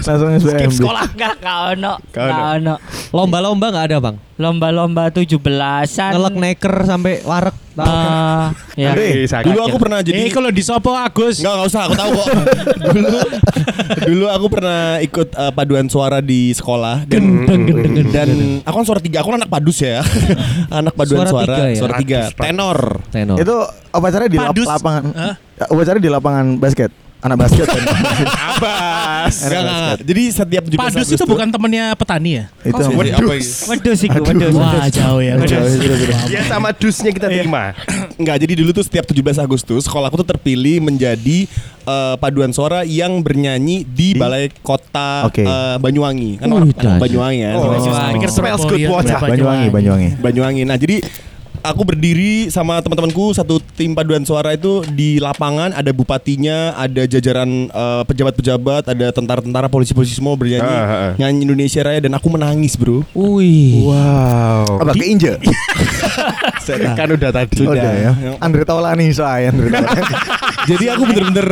Langsung 0.04 0.28
Skip 0.36 0.68
SBMB. 0.68 0.76
sekolah. 0.76 1.04
Enggak, 1.08 1.32
enggak 1.40 1.58
ono. 1.72 1.92
Nggak 2.04 2.20
ono. 2.20 2.28
Enggak 2.28 2.48
ono. 2.52 2.74
Lomba-lomba 3.08 3.66
nggak 3.72 3.84
ada 3.88 3.96
bang? 3.98 4.16
Lomba-lomba 4.36 5.02
17-an. 5.08 6.12
Ngelek 6.12 6.36
neker 6.36 6.74
sampai 6.84 7.24
warek. 7.24 7.56
Eh, 7.78 8.46
ya. 8.76 8.90
Sakit. 9.24 9.48
Dulu 9.48 9.60
aku 9.64 9.78
pernah 9.78 10.02
jadi 10.02 10.18
Eh 10.18 10.28
kalau 10.28 10.50
di 10.50 10.60
Sopo 10.60 10.92
Agus. 10.92 11.40
Enggak, 11.40 11.52
enggak 11.56 11.68
usah, 11.70 11.80
aku 11.80 11.94
tahu 11.96 12.10
kok. 12.12 12.26
dulu 12.92 13.18
dulu 14.04 14.26
aku 14.28 14.46
pernah 14.52 14.80
ikut 15.00 15.28
eh, 15.32 15.52
paduan 15.54 15.86
suara 15.88 16.18
di 16.20 16.52
sekolah 16.52 17.08
dan 17.08 17.24
dan 18.10 18.28
aku 18.62 18.74
kan 18.82 18.86
suara 18.86 19.00
tiga, 19.00 19.24
aku 19.24 19.32
kan 19.32 19.40
anak 19.40 19.48
padus 19.48 19.78
ya. 19.80 20.04
anak 20.78 20.92
paduan 20.92 21.24
Suara 21.24 21.30
suara, 21.32 21.46
tiga 21.48 21.64
ya? 21.64 21.78
suara 21.80 21.94
tiga, 21.96 22.20
tenor. 22.36 22.78
Tenor. 23.08 23.36
Itu 23.40 23.56
upacara 23.88 24.28
di 24.28 24.36
lapangan. 24.36 25.02
Ya, 25.56 25.64
Upacara 25.72 25.96
di 25.96 26.10
lapangan 26.12 26.46
basket. 26.60 27.07
Anak 27.18 27.36
basket 27.36 27.66
kan. 27.66 27.82
Abas. 28.54 29.34
Enggak, 29.42 29.60
enggak, 29.60 29.74
enggak. 29.74 29.98
Jadi 30.06 30.22
setiap 30.30 30.62
17 30.70 30.78
Padus 30.78 31.08
itu 31.10 31.24
bukan 31.26 31.48
temennya 31.50 31.84
petani 31.98 32.30
ya? 32.38 32.44
itu 32.62 32.78
apa 32.78 33.02
ini? 33.02 33.10
Wedus 33.66 33.98
iku, 34.06 34.18
wedus. 34.22 34.54
Wah 34.54 34.86
jauh 34.86 35.18
ya. 35.18 35.34
Jauh. 35.42 35.66
Ya 36.30 36.40
sama 36.46 36.70
dusnya 36.70 37.10
kita 37.10 37.26
terima. 37.26 37.74
Enggak, 38.14 38.36
jadi 38.38 38.52
dulu 38.62 38.70
tuh 38.70 38.84
setiap 38.86 39.02
17 39.02 39.18
Agustus 39.38 39.82
sekolahku 39.82 40.14
tuh 40.14 40.28
terpilih 40.30 40.78
menjadi 40.78 41.50
eh, 41.82 42.14
paduan 42.18 42.54
suara 42.54 42.86
yang 42.86 43.18
bernyanyi 43.18 43.82
di 43.82 44.14
Balai 44.14 44.54
Kota 44.62 45.26
Oke. 45.26 45.42
eh, 45.42 45.76
Banyuwangi. 45.82 46.38
Kan 46.38 46.46
Oh, 46.54 46.62
orang. 46.62 46.70
Banyuwangi 47.02 47.40
ya. 47.42 47.50
Oh. 47.58 47.74
Banyuwangi, 49.18 49.66
Banyuwangi. 49.74 50.08
Banyuwangi. 50.22 50.62
Nah, 50.62 50.78
jadi 50.78 51.02
aku 51.62 51.82
berdiri 51.84 52.48
sama 52.48 52.78
teman-temanku 52.80 53.32
satu 53.32 53.58
tim 53.74 53.92
paduan 53.92 54.22
suara 54.22 54.54
itu 54.54 54.82
di 54.92 55.18
lapangan 55.18 55.74
ada 55.74 55.90
bupatinya, 55.90 56.74
ada 56.74 57.04
jajaran 57.04 57.68
eh, 57.68 58.02
pejabat-pejabat, 58.06 58.88
ada 58.88 59.06
tentara-tentara, 59.10 59.66
polisi-polisi 59.66 60.16
semua 60.16 60.34
bernyanyi 60.34 60.66
Ah, 60.68 60.84
ah, 60.84 60.90
ah. 60.90 61.12
nyanyi 61.16 61.48
Indonesia 61.48 61.80
Raya 61.82 62.00
dan 62.04 62.12
aku 62.14 62.28
menangis, 62.28 62.76
Bro. 62.76 63.02
Wih. 63.14 63.86
Wow. 63.88 64.82
Apa 64.82 64.92
keinjek? 64.94 65.38
Kan 66.98 67.08
udah 67.08 67.30
tadi. 67.32 67.64
Udah 67.64 67.92
ya. 67.96 68.12
Andre 68.44 68.62
Taulani 68.68 69.08
saya 69.10 69.48
Andre 69.48 69.72
Taulani. 69.72 70.04
Jadi 70.68 70.84
aku 70.92 71.02
bener-bener 71.08 71.48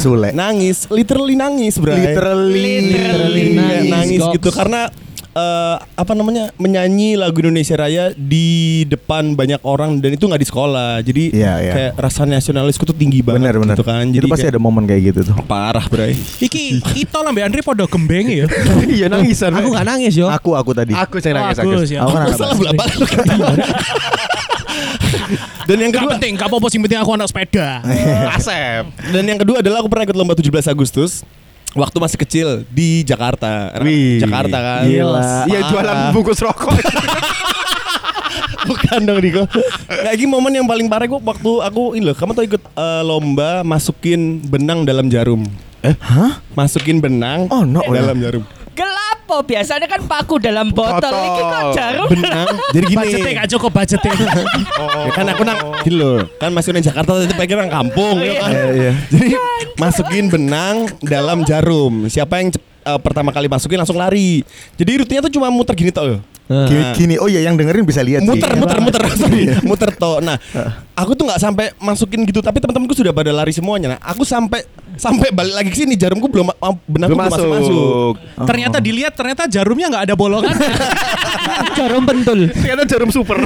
Sule. 0.00 0.32
nangis, 0.32 0.88
literally 0.88 1.36
nangis, 1.36 1.76
Bro. 1.76 1.92
Literally. 1.92 2.96
Literally 2.96 3.44
Kayak 3.52 3.60
nangis, 3.60 3.90
nangis 3.92 4.22
gitu 4.40 4.48
karena 4.48 4.88
eh, 5.38 5.76
apa 5.94 6.12
namanya 6.12 6.50
menyanyi 6.56 7.14
lagu 7.14 7.38
Indonesia 7.38 7.74
Raya 7.74 8.10
di 8.12 8.48
depan 8.84 9.32
banyak 9.32 9.62
orang 9.62 9.98
dan 9.98 10.12
itu 10.12 10.24
nggak 10.24 10.42
di 10.42 10.48
sekolah 10.48 10.98
jadi 11.00 11.24
Iya, 11.30 11.52
iya. 11.60 11.72
kayak 11.72 11.92
rasa 11.96 12.22
nasionalisku 12.24 12.82
tuh 12.82 12.92
tinggi 12.92 13.22
banget 13.22 13.46
Bener 13.46 13.54
bener. 13.56 13.74
gitu 13.74 13.84
kan 13.84 14.02
Itu 14.04 14.16
jadi 14.16 14.26
pasti 14.26 14.42
kayak 14.42 14.54
ada 14.54 14.60
momen 14.60 14.84
kayak 14.84 15.02
gitu 15.06 15.20
tuh. 15.24 15.36
parah 15.44 15.86
bray 15.86 16.18
Iki 16.38 16.82
Ito 16.98 17.18
lah 17.20 17.30
Andri 17.38 17.62
podo 17.62 17.86
gembeng 17.86 18.26
ya. 18.26 18.46
Iya 18.98 19.06
nangisan. 19.06 19.54
Aku 19.54 19.70
nggak 19.70 19.86
nangis 19.86 20.12
yo. 20.12 20.26
Aku 20.26 20.52
aku 20.52 20.74
tadi. 20.74 20.90
Aku 20.92 21.20
yang 21.20 21.38
Oh, 21.38 21.40
nangis 21.44 21.58
Agus. 21.60 21.88
ya. 21.88 22.00
Aku 22.02 22.10
kan 22.10 22.20
anak 22.24 22.34
salah 22.34 22.56
belak 22.58 22.74
dan 25.64 25.76
yang 25.76 25.90
Gak 25.90 26.00
kedua 26.00 26.10
penting, 26.16 26.32
gak 26.34 26.48
apa-apa 26.48 26.66
sih 26.68 26.78
penting 26.78 26.96
aku 26.96 27.12
anak 27.12 27.28
sepeda. 27.28 27.84
Asep. 28.36 28.88
dan 29.12 29.22
yang 29.22 29.38
kedua 29.38 29.60
adalah 29.60 29.84
aku 29.84 29.88
pernah 29.88 30.04
ikut 30.06 30.16
lomba 30.16 30.32
17 30.32 30.48
Agustus 30.66 31.20
waktu 31.72 31.96
masih 31.98 32.18
kecil 32.18 32.48
di 32.66 33.02
Jakarta 33.02 33.74
Wih. 33.80 34.18
Jakarta 34.18 34.56
kan 34.56 34.82
Gila. 34.84 35.20
Iya 35.44 35.58
Parah. 35.58 35.68
jualan 35.68 35.96
bungkus 36.12 36.40
rokok. 36.40 36.72
Bukan 38.68 39.00
dong 39.00 39.18
Riko 39.18 39.48
Kayak 39.86 40.14
gini 40.14 40.28
momen 40.28 40.52
yang 40.52 40.68
paling 40.68 40.86
parah 40.86 41.08
gue 41.08 41.16
waktu 41.16 41.50
aku 41.62 41.96
ini 41.96 42.04
loh 42.04 42.12
Kamu 42.12 42.36
tau 42.36 42.44
ikut 42.44 42.60
eh, 42.60 43.02
lomba 43.02 43.64
masukin 43.64 44.42
benang 44.42 44.84
dalam 44.84 45.08
jarum 45.08 45.46
Eh, 45.80 45.94
hah? 45.96 46.42
Masukin 46.52 46.98
benang 46.98 47.48
Oh, 47.48 47.62
no, 47.62 47.80
dalam 47.82 48.18
jarum 48.18 48.44
Gelapo 49.28 49.44
biasanya 49.44 49.84
kan 49.84 50.00
paku 50.08 50.40
dalam 50.40 50.72
botol. 50.72 51.12
Iki 51.12 51.42
kok 51.44 51.62
jarum. 51.76 52.08
Benang. 52.08 52.48
Jadi 52.74 52.84
gini. 52.88 52.96
Budgetnya 52.96 53.32
gak 53.44 53.48
cukup 53.52 53.70
budgetnya. 53.76 54.12
ya 55.04 55.10
kan 55.12 55.26
aku 55.28 55.42
nang 55.44 55.58
gini 55.84 55.96
loh. 56.00 56.18
Kan 56.40 56.48
masukin 56.56 56.80
Jakarta 56.80 57.12
itu 57.20 57.36
pengen 57.36 57.60
nang 57.60 57.68
kampung 57.68 58.24
ya 58.24 58.40
kan? 58.40 58.50
Iya, 58.56 58.66
iya. 58.72 58.92
Jadi 59.12 59.28
masukin 59.76 60.32
benang 60.32 60.88
dalam 61.04 61.44
jarum. 61.44 62.08
Siapa 62.08 62.40
yang 62.40 62.56
eh, 62.56 63.00
pertama 63.04 63.28
kali 63.28 63.52
masukin 63.52 63.76
langsung 63.76 64.00
lari. 64.00 64.40
Jadi 64.80 65.04
rutinnya 65.04 65.20
tuh 65.28 65.32
cuma 65.36 65.52
muter 65.52 65.76
gini 65.76 65.92
tau 65.92 66.24
Gini, 66.48 66.80
gini, 66.96 67.14
oh 67.20 67.28
iya 67.28 67.44
yang 67.44 67.60
dengerin 67.60 67.84
bisa 67.84 68.00
lihat 68.00 68.24
sih. 68.24 68.32
muter 68.32 68.56
muter 68.56 68.80
muter. 68.80 69.02
Sorry. 69.12 69.52
Muter 69.68 69.92
toh. 69.92 70.24
Nah 70.24 70.40
aku 70.96 71.12
tuh 71.12 71.28
nggak 71.28 71.36
sampai 71.36 71.76
masukin 71.76 72.24
gitu 72.24 72.40
tapi 72.40 72.64
teman-temanku 72.64 72.96
sudah 72.96 73.12
pada 73.12 73.28
lari 73.28 73.52
semuanya. 73.52 73.92
Nah 73.92 73.98
aku 74.00 74.24
sampai 74.24 74.64
sampai 74.98 75.30
balik 75.30 75.54
lagi 75.54 75.70
ke 75.70 75.78
sini 75.78 75.94
jarumku 75.94 76.26
belum 76.26 76.50
benangku 76.50 76.84
Belum 76.90 77.08
belum 77.14 77.18
masuk 77.22 77.46
masuk 77.46 77.48
masuk. 77.48 78.12
Ternyata 78.44 78.78
dilihat 78.82 79.12
ternyata 79.14 79.42
jarumnya 79.46 79.86
nggak 79.88 80.04
ada 80.10 80.14
bolongan. 80.18 80.52
Jarum 81.78 82.02
pentul. 82.04 82.50
Ternyata 82.50 82.84
jarum 82.84 83.10
super. 83.14 83.38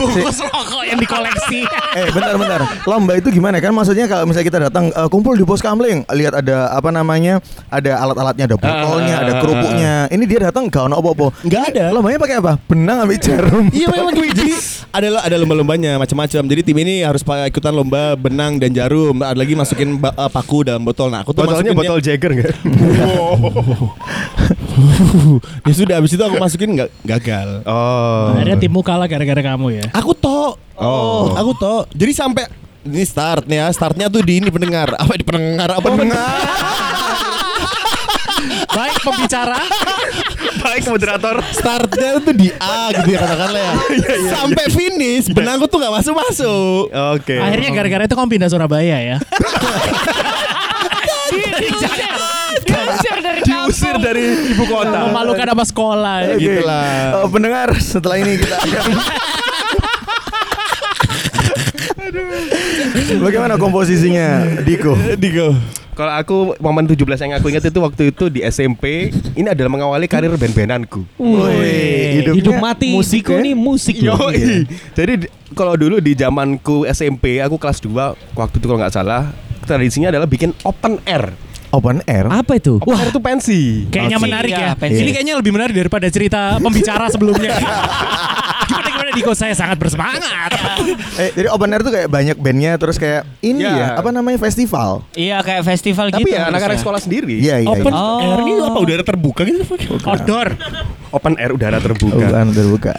Bungkus 0.00 0.40
rokok 0.40 0.82
yang 0.82 0.96
dikoleksi. 0.96 1.60
Eh 1.90 2.06
bentar 2.08 2.34
bentar 2.34 2.60
Lomba 2.86 3.18
itu 3.18 3.28
gimana 3.28 3.58
kan 3.58 3.74
Maksudnya 3.74 4.06
kalau 4.06 4.22
misalnya 4.22 4.46
kita 4.46 4.58
datang 4.62 4.88
eh, 4.88 5.08
Kumpul 5.10 5.34
di 5.34 5.42
pos 5.42 5.58
kamling 5.58 6.06
Lihat 6.06 6.38
ada 6.38 6.70
apa 6.70 6.88
namanya 6.88 7.42
Ada 7.66 7.98
alat-alatnya 7.98 8.46
Ada 8.46 8.56
botolnya 8.56 9.14
Ada 9.18 9.32
kerupuknya 9.42 9.92
Ini 10.06 10.24
dia 10.24 10.40
datang 10.46 10.70
Gak 10.70 10.86
ono 10.86 10.94
apa-apa 10.96 11.34
nggak 11.42 11.62
ada 11.74 11.84
Lombanya 11.90 12.16
pakai 12.16 12.36
apa? 12.38 12.52
Benang 12.62 13.02
ambil 13.02 13.18
jarum 13.18 13.66
Iya 13.74 13.90
memang 13.90 14.14
gitu. 14.14 14.38
Jadi 14.38 14.54
adalah 14.90 15.22
ada 15.22 15.36
lomba-lombanya 15.38 15.96
macam-macam. 15.96 16.42
Jadi 16.46 16.60
tim 16.62 16.76
ini 16.76 17.02
harus 17.02 17.22
pa- 17.22 17.46
ikutan 17.46 17.70
lomba 17.70 18.14
benang 18.14 18.58
dan 18.58 18.70
jarum. 18.70 19.22
Ada 19.22 19.38
lagi 19.38 19.54
masukin 19.54 19.96
eh, 19.96 20.30
paku 20.30 20.66
dalam 20.66 20.82
botol. 20.82 21.10
Nah, 21.10 21.22
aku 21.22 21.30
tuh 21.30 21.46
Botolnya 21.46 21.70
masukinnya- 21.70 21.86
botol 21.86 21.98
Jagger 22.02 22.30
enggak? 22.34 22.50
ya 25.66 25.72
sudah 25.74 25.94
habis 26.00 26.10
itu 26.10 26.22
aku 26.22 26.36
masukin 26.38 26.70
nggak 26.74 26.90
gagal. 27.04 27.48
Oh. 27.66 28.34
Akhirnya 28.34 28.58
timmu 28.58 28.80
kalah 28.82 29.06
gara-gara 29.06 29.42
kamu 29.44 29.66
ya. 29.72 29.84
Aku 29.92 30.12
toh. 30.14 30.54
Oh. 30.76 31.34
Aku 31.36 31.52
toh. 31.54 31.84
Jadi 31.92 32.12
sampai 32.12 32.44
ini 32.82 33.04
start 33.04 33.44
nih 33.44 33.60
ya. 33.60 33.66
Startnya 33.70 34.06
tuh 34.08 34.22
di 34.22 34.40
ini 34.40 34.48
pendengar. 34.48 34.94
Apa 34.96 35.12
di 35.14 35.24
pendengar? 35.24 35.68
Apa 35.74 35.86
pendengar? 35.86 36.38
Baik 38.70 38.96
pembicara. 39.02 39.58
Baik 40.60 40.82
moderator. 40.88 41.36
Startnya 41.50 42.22
tuh 42.22 42.32
di 42.32 42.48
A 42.56 42.88
gitu 42.94 43.08
ya 43.10 43.18
katakanlah 43.20 43.60
ya. 43.60 43.74
Sampai 44.30 44.64
finish 44.70 45.28
benangku 45.28 45.66
tuh 45.66 45.82
nggak 45.82 45.94
masuk 46.00 46.14
masuk. 46.16 46.82
Oke. 47.18 47.36
Akhirnya 47.36 47.70
gara-gara 47.74 48.02
itu 48.06 48.14
kamu 48.14 48.28
pindah 48.30 48.48
Surabaya 48.48 48.96
ya. 48.96 49.16
Diusir 52.70 53.18
dari 53.22 53.40
Diusir 53.44 53.94
kampung. 53.94 54.02
dari 54.02 54.24
ibu 54.50 54.64
kota. 54.66 54.98
Memalukan 55.08 55.46
apa 55.52 55.64
sekolah. 55.64 56.14
ya. 56.22 56.32
Oke. 56.34 56.42
Gitu 56.42 56.60
lah. 56.64 56.84
Eh, 57.22 57.28
pendengar 57.30 57.68
setelah 57.78 58.16
ini 58.18 58.32
kita 58.40 58.56
akan 58.56 58.84
Bagaimana 63.18 63.56
komposisinya 63.56 64.60
Diko? 64.60 64.92
Diko. 65.14 65.56
Kalau 65.90 66.12
aku 66.14 66.36
momen 66.58 66.84
17 66.84 66.96
yang 67.20 67.36
aku 67.36 67.48
ingat 67.48 67.64
itu 67.66 67.76
waktu 67.78 68.02
itu 68.08 68.24
di 68.26 68.40
SMP, 68.42 69.08
ini 69.34 69.46
adalah 69.46 69.68
mengawali 69.68 70.06
karir 70.06 70.32
band-bandanku. 70.32 71.04
Woi, 71.14 72.24
Hidup 72.30 72.56
mati 72.56 72.88
musik 72.90 73.20
Diko 73.20 73.36
ya? 73.36 73.42
nih 73.42 73.54
musik 73.54 73.96
loh. 74.00 74.16
Yoi. 74.18 74.64
Jadi 74.90 75.12
di- 75.18 75.30
kalau 75.52 75.76
dulu 75.76 75.98
di 75.98 76.14
zamanku 76.14 76.86
SMP, 76.86 77.36
aku 77.38 77.56
kelas 77.56 77.80
2 77.80 77.92
waktu 78.32 78.54
itu 78.56 78.64
kalau 78.64 78.80
nggak 78.80 78.94
salah, 78.94 79.28
tradisinya 79.62 80.08
adalah 80.08 80.24
bikin 80.24 80.56
open 80.62 80.96
air. 81.04 81.36
Open 81.70 82.00
air. 82.04 82.26
Apa 82.26 82.56
itu? 82.56 82.78
Open 82.78 82.96
air 82.96 83.10
itu 83.10 83.20
pensi. 83.20 83.60
Kayaknya 83.86 84.16
Oke. 84.16 84.24
menarik 84.24 84.50
Iya, 84.50 84.64
ya. 84.64 84.72
pensi. 84.74 85.00
Ini 85.00 85.10
kayaknya 85.12 85.34
lebih 85.36 85.52
menarik 85.52 85.74
daripada 85.76 86.06
cerita 86.08 86.56
pembicara 86.58 87.06
sebelumnya. 87.06 87.54
gimana 89.20 89.28
Diko 89.28 89.32
saya 89.36 89.52
sangat 89.52 89.76
bersemangat. 89.76 90.50
Eh, 91.20 91.30
jadi 91.36 91.48
open 91.52 91.68
air 91.70 91.82
tuh 91.84 91.92
kayak 91.92 92.08
banyak 92.08 92.36
bandnya 92.40 92.72
terus 92.80 92.96
kayak 92.96 93.28
ini 93.44 93.60
Ya. 93.60 93.76
ya, 93.76 93.88
apa 94.00 94.08
namanya 94.08 94.40
festival. 94.40 95.04
Iya 95.12 95.44
kayak 95.44 95.62
festival 95.68 96.08
Tapi 96.08 96.24
gitu. 96.24 96.40
ya 96.40 96.48
anak-anak 96.48 96.80
sekolah 96.80 97.00
sendiri. 97.00 97.36
Iya 97.36 97.60
iya. 97.60 97.68
Open 97.68 97.92
iya. 97.92 98.00
Oh. 98.00 98.20
air 98.24 98.40
ini 98.40 98.52
apa 98.56 98.78
udara 98.80 99.02
terbuka 99.04 99.40
gitu? 99.44 99.62
Outdoor. 100.08 100.48
Open 101.12 101.34
air 101.36 101.50
udara 101.52 101.78
terbuka. 101.78 102.16
Bukan 102.16 102.46
terbuka. 102.56 102.92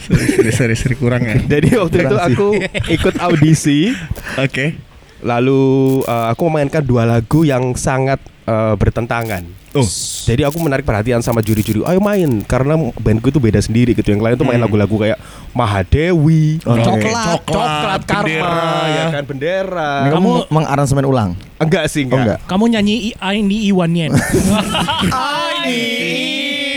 Seri-seri 0.54 0.96
kurang 0.96 1.26
ya. 1.26 1.36
Jadi 1.42 1.68
waktu 1.74 1.98
itu 2.06 2.16
aku 2.16 2.48
ikut 2.88 3.16
audisi. 3.18 3.90
Oke. 4.38 4.78
Lalu 5.26 5.62
eh, 6.06 6.26
aku 6.30 6.42
memainkan 6.50 6.86
dua 6.86 7.10
lagu 7.10 7.42
yang 7.42 7.74
sangat 7.74 8.22
eh, 8.46 8.74
bertentangan. 8.78 9.61
Oh. 9.72 9.88
Jadi 10.28 10.44
aku 10.44 10.60
menarik 10.60 10.84
perhatian 10.84 11.24
sama 11.24 11.40
juri-juri. 11.40 11.80
Ayo 11.88 12.04
main 12.04 12.44
karena 12.44 12.76
bandku 13.00 13.32
itu 13.32 13.40
beda 13.40 13.56
sendiri 13.64 13.96
gitu. 13.96 14.12
Yang 14.12 14.22
lain 14.22 14.36
tuh 14.36 14.44
main 14.44 14.60
lagu-lagu 14.60 14.92
kayak 15.00 15.16
Mahadewi, 15.56 16.60
Oke. 16.64 16.80
coklat, 16.84 17.40
coklat, 17.44 18.02
karma, 18.04 18.24
bendera. 18.28 18.72
ya 18.88 19.04
kan 19.12 19.24
bendera. 19.24 19.92
Ini 20.04 20.10
kamu 20.12 20.28
Kamu- 20.28 20.48
mengaransemen 20.52 21.06
ulang. 21.08 21.30
Enggak 21.60 21.88
sih, 21.88 22.04
Oh 22.04 22.12
enggak. 22.12 22.40
enggak. 22.40 22.40
Kamu 22.52 22.64
nyanyi 22.68 23.16
I 23.16 23.40
ini 23.40 23.68
Iwan 23.72 23.92
Yen. 23.96 24.12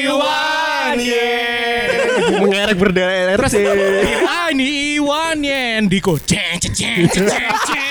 Iwan 0.05 0.99
Mengerek 2.35 2.79
berderet 2.79 3.37
Terus 3.43 3.53
I 3.59 4.55
ini 4.55 4.67
Iwan 4.99 5.39
Yen. 5.43 5.91
Diko. 5.91 6.15
Ceng 6.23 6.63
ceng 6.63 6.75
ceng 6.75 7.11
ceng. 7.11 7.84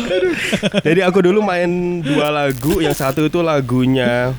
Jadi 0.86 1.00
aku 1.04 1.18
dulu 1.24 1.40
main 1.44 2.00
dua 2.00 2.28
lagu, 2.32 2.80
yang 2.80 2.94
satu 2.96 3.26
itu 3.26 3.40
lagunya 3.40 4.32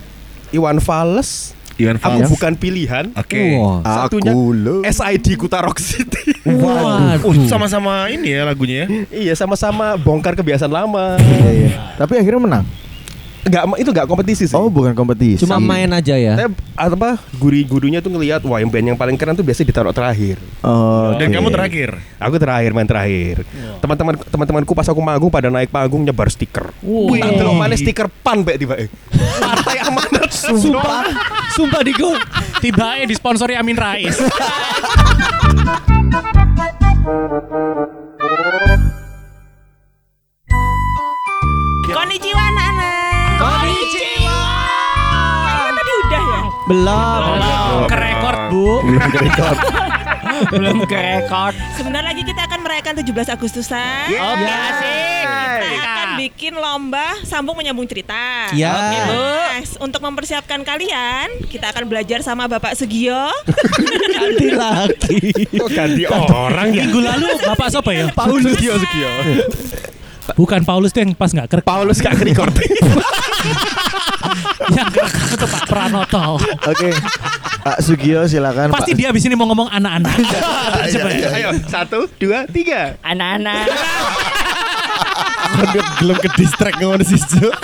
Iwan 0.54 0.78
Fals. 0.78 1.54
Iwan 1.82 1.98
Aku 1.98 2.22
Fals. 2.22 2.30
bukan 2.30 2.54
pilihan. 2.54 3.10
Oke. 3.18 3.58
Wah. 3.58 3.82
Satunya 3.82 4.32
Aku 4.38 4.54
lo. 4.54 4.86
SID 4.86 5.28
Kuta 5.42 5.66
Rock 5.66 5.82
City. 5.82 6.38
Waduh. 6.46 7.26
Oh, 7.26 7.34
sama-sama 7.50 8.06
ini 8.14 8.30
ya 8.30 8.46
lagunya 8.46 8.86
ya. 8.86 8.88
iya, 9.10 9.34
sama-sama 9.34 9.98
bongkar 9.98 10.38
kebiasaan 10.38 10.70
lama. 10.70 11.18
Iya, 11.18 11.50
iya. 11.50 11.70
Tapi 11.98 12.14
akhirnya 12.22 12.42
menang. 12.42 12.66
Enggak, 13.44 13.64
itu 13.76 13.90
enggak 13.92 14.08
kompetisi 14.08 14.44
sih. 14.48 14.56
Oh, 14.56 14.72
bukan 14.72 14.96
kompetisi. 14.96 15.44
Cuma 15.44 15.60
main 15.60 15.92
aja 15.92 16.16
ya. 16.16 16.40
Tapi 16.40 16.56
apa 16.80 17.20
guru-gurunya 17.36 18.00
tuh 18.00 18.16
ngelihat 18.16 18.40
wah 18.48 18.64
yang 18.64 18.72
band 18.72 18.96
yang 18.96 19.00
paling 19.00 19.20
keren 19.20 19.36
tuh 19.36 19.44
biasanya 19.44 19.68
ditaruh 19.68 19.92
terakhir. 19.92 20.40
Oh, 20.64 21.12
Dan 21.20 21.28
oke. 21.28 21.36
kamu 21.36 21.50
terakhir. 21.52 21.90
Aku 22.24 22.36
terakhir 22.40 22.72
main 22.72 22.88
terakhir. 22.88 23.44
Teman-teman 23.84 24.16
teman-temanku 24.24 24.72
pas 24.72 24.88
aku 24.88 25.04
manggung 25.04 25.28
pada 25.28 25.52
naik 25.52 25.68
panggung 25.68 26.08
nyebar 26.08 26.32
stiker. 26.32 26.72
Wih, 26.80 27.20
delok 27.20 27.56
mana 27.60 27.76
stiker 27.76 28.08
pan 28.24 28.48
mbek 28.48 28.56
tiba. 28.56 28.76
Partai 29.44 29.78
amanat 29.84 30.32
Sumpah, 30.34 31.06
sumpah 31.54 31.82
Diko. 31.86 32.16
Tiba 32.58 33.04
disponsori 33.06 33.54
Amin 33.54 33.76
Rais. 33.76 34.18
Konnichiwa 41.94 42.42
anak-anak. 42.42 42.73
Belum. 46.64 47.22
Belum 47.36 47.80
ke 47.92 47.96
record, 48.00 48.40
Bu. 48.48 48.68
Belum 50.48 50.78
ke 50.88 50.96
rekod. 50.96 51.54
Sebentar 51.78 52.04
lagi 52.04 52.24
kita 52.24 52.48
akan 52.48 52.60
merayakan 52.64 52.94
17 53.04 53.36
Agustusan. 53.36 54.08
Oke, 54.08 54.48
asik. 54.48 55.26
Kita 55.28 55.84
akan 55.84 56.10
bikin 56.24 56.54
lomba 56.56 57.20
sambung 57.28 57.60
menyambung 57.60 57.84
cerita. 57.84 58.48
Ya. 58.56 58.72
Oke, 58.80 58.98
Bu. 59.12 59.24
Untuk 59.84 60.00
mempersiapkan 60.00 60.64
kalian, 60.64 61.44
kita 61.52 61.76
akan 61.76 61.84
belajar 61.92 62.24
sama 62.24 62.48
Bapak 62.48 62.80
Sugio. 62.80 63.28
Ganti 64.16 64.48
lagi. 64.56 65.20
Kok 65.60 65.68
ganti 65.68 66.04
orang 66.08 66.72
ya? 66.72 66.88
Minggu 66.88 67.02
lalu 67.04 67.28
Bapak 67.44 67.68
siapa 67.68 67.92
ya? 67.92 68.08
Paulus 68.16 68.56
Sugio 68.56 68.80
Sugio. 68.80 69.12
Bukan 70.40 70.64
Paulus 70.64 70.96
tuh 70.96 71.04
yang 71.04 71.12
pas 71.12 71.28
nggak 71.28 71.52
kerek. 71.52 71.66
Paulus 71.68 72.00
gak 72.00 72.16
ke 72.16 72.24
record. 72.32 72.56
yang 74.72 74.88
kerek 74.88 75.14
itu 75.34 75.46
Pak 75.46 75.64
Pranoto. 75.68 76.40
Oke. 76.64 76.90
Pak 77.64 77.80
Sugio 77.80 78.28
silakan 78.28 78.76
Pasti 78.76 78.92
Pak. 78.92 78.98
dia 79.00 79.08
abis 79.08 79.24
ini 79.24 79.36
mau 79.36 79.48
ngomong 79.48 79.72
anak-anak. 79.72 80.16
Coba 80.94 81.10
ya. 81.12 81.28
Ayo, 81.32 81.50
satu, 81.66 82.12
dua, 82.20 82.44
tiga. 82.48 83.00
Anak-anak. 83.00 83.72
Belum 86.02 86.18
ke 86.18 86.30
distract 86.36 86.82
ngomong 86.82 87.04
sih. 87.06 87.20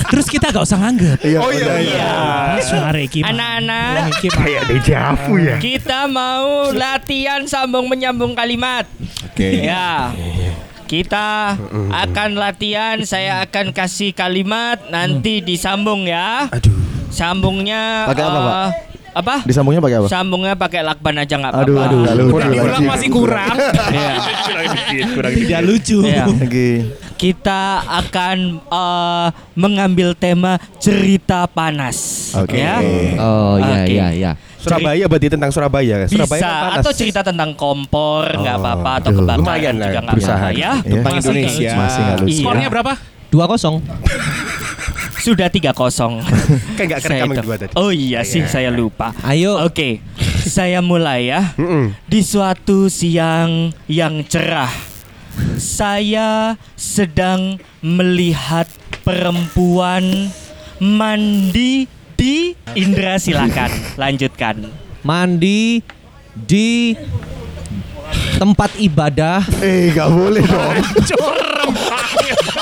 Terus 0.07 0.27
kita 0.29 0.53
gak 0.53 0.63
usah 0.63 0.79
nganggep. 0.79 1.19
Iya, 1.19 1.39
Oh 1.41 1.51
iya, 1.51 1.73
iya. 1.81 2.13
Ini 2.55 2.61
suara 2.63 2.99
Iki. 3.01 3.19
Anak-anak. 3.25 3.91
Kayak 4.23 4.63
dejavu 4.69 5.33
ya. 5.35 5.57
Kita 5.57 6.05
mau 6.05 6.71
latihan 6.71 7.43
sambung 7.43 7.91
menyambung 7.91 8.37
kalimat. 8.37 8.87
Oke. 9.27 9.67
Ya. 9.67 10.15
Kita 10.89 11.53
akan 11.93 12.29
latihan, 12.33 12.97
saya 13.05 13.45
akan 13.45 13.75
kasih 13.75 14.09
kalimat 14.09 14.79
nanti 14.89 15.37
disambung 15.37 16.07
ya. 16.07 16.49
Aduh. 16.49 16.78
Sambungnya 17.09 18.05
Pakai 18.05 18.23
apa, 18.23 18.39
Pak? 18.39 18.53
eh, 18.55 18.69
Apa? 19.11 19.35
Disambungnya 19.41 19.81
pakai 19.81 19.97
apa? 19.97 20.07
Sambungnya 20.07 20.53
pakai 20.53 20.81
lakban 20.81 21.15
aja 21.17 21.35
nggak 21.35 21.51
apa-apa. 21.51 21.65
Aduh, 21.65 22.05
aduh, 22.05 22.27
diulang 22.45 22.83
masih 22.85 23.09
kurang. 23.09 23.55
Iya. 23.89 24.15
Tidak 25.19 25.61
lucu. 25.63 25.97
Iya. 26.01 26.25
Kita 27.15 27.61
akan 27.83 28.37
eh, 28.63 29.27
mengambil 29.53 30.13
tema 30.13 30.55
cerita 30.77 31.45
panas. 31.47 32.31
Oke. 32.33 32.55
Ya. 32.55 32.79
Oh 33.17 33.57
iya 33.57 33.75
Oke. 33.75 33.91
iya 33.91 34.07
iya. 34.11 34.31
Surabaya 34.59 35.03
berarti 35.05 35.27
tentang 35.27 35.49
Surabaya. 35.49 36.05
Surabaya 36.05 36.39
Bisa 36.39 36.47
kan 36.47 36.63
panas. 36.69 36.79
atau 36.79 36.91
cerita 36.93 37.19
tentang 37.21 37.55
kompor 37.55 38.27
nggak 38.29 38.55
Oh, 38.55 38.61
apa-apa 38.61 38.91
atau 38.99 39.09
aduh. 39.09 39.19
kebakaran 39.19 39.41
Lumayan 39.41 39.73
lah, 39.73 39.87
juga 39.87 39.99
nggak 39.99 40.15
berusaha. 40.15 40.37
apa-apa 40.37 40.59
ya. 40.59 40.71
Tentang 40.79 41.13
Indonesia. 41.17 41.71
Masih 41.75 42.01
nggak 42.01 42.17
lucu. 42.19 42.29
Iya. 42.29 42.39
Skornya 42.39 42.67
berapa? 42.69 42.93
Dua 43.29 43.45
kosong. 43.47 43.75
Sudah 45.19 45.51
3-0 45.51 45.75
Kayak 46.79 46.87
nggak 46.87 47.01
kerekam 47.03 47.27
yang 47.35 47.45
dua 47.45 47.55
tadi. 47.59 47.73
Oh 47.75 47.91
iya 47.91 48.23
sih 48.23 48.43
saya 48.47 48.71
lupa. 48.71 49.11
Ayo. 49.23 49.59
Oke, 49.61 49.99
saya 50.43 50.79
mulai 50.79 51.29
ya. 51.29 51.53
Mm-mm. 51.61 51.93
Di 52.07 52.21
suatu 52.23 52.87
siang 52.87 53.75
yang 53.91 54.23
cerah, 54.25 54.71
saya 55.59 56.55
sedang 56.79 57.59
melihat 57.83 58.67
perempuan 59.03 60.31
mandi 60.79 61.87
di 62.15 62.55
Indra 62.75 63.19
silakan 63.19 63.71
lanjutkan. 64.01 64.67
Mandi 65.03 65.79
di 66.35 66.95
tempat 68.39 68.71
ibadah 68.79 69.43
Eh, 69.59 69.91
nggak 69.91 70.09
boleh 70.09 70.39
dong. 70.41 70.73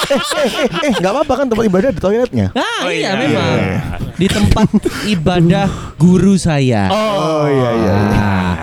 eh, 0.10 0.22
eh, 0.42 0.66
eh, 0.84 0.92
nggak 0.98 1.12
apa-apa 1.14 1.34
kan 1.38 1.46
tempat 1.48 1.66
ibadah 1.66 1.90
di 1.94 2.00
toiletnya. 2.02 2.48
Ah 2.52 2.82
Oh, 2.84 2.92
iya, 2.92 3.00
iya. 3.08 3.12
memang 3.16 3.50
Iya. 3.54 3.78
di 4.18 4.28
tempat 4.28 4.68
ibadah 5.06 5.68
guru 5.96 6.34
saya. 6.36 6.90
Oh 6.90 7.46
iya 7.46 7.70
iya. 7.78 7.94
Ah, 8.10 8.54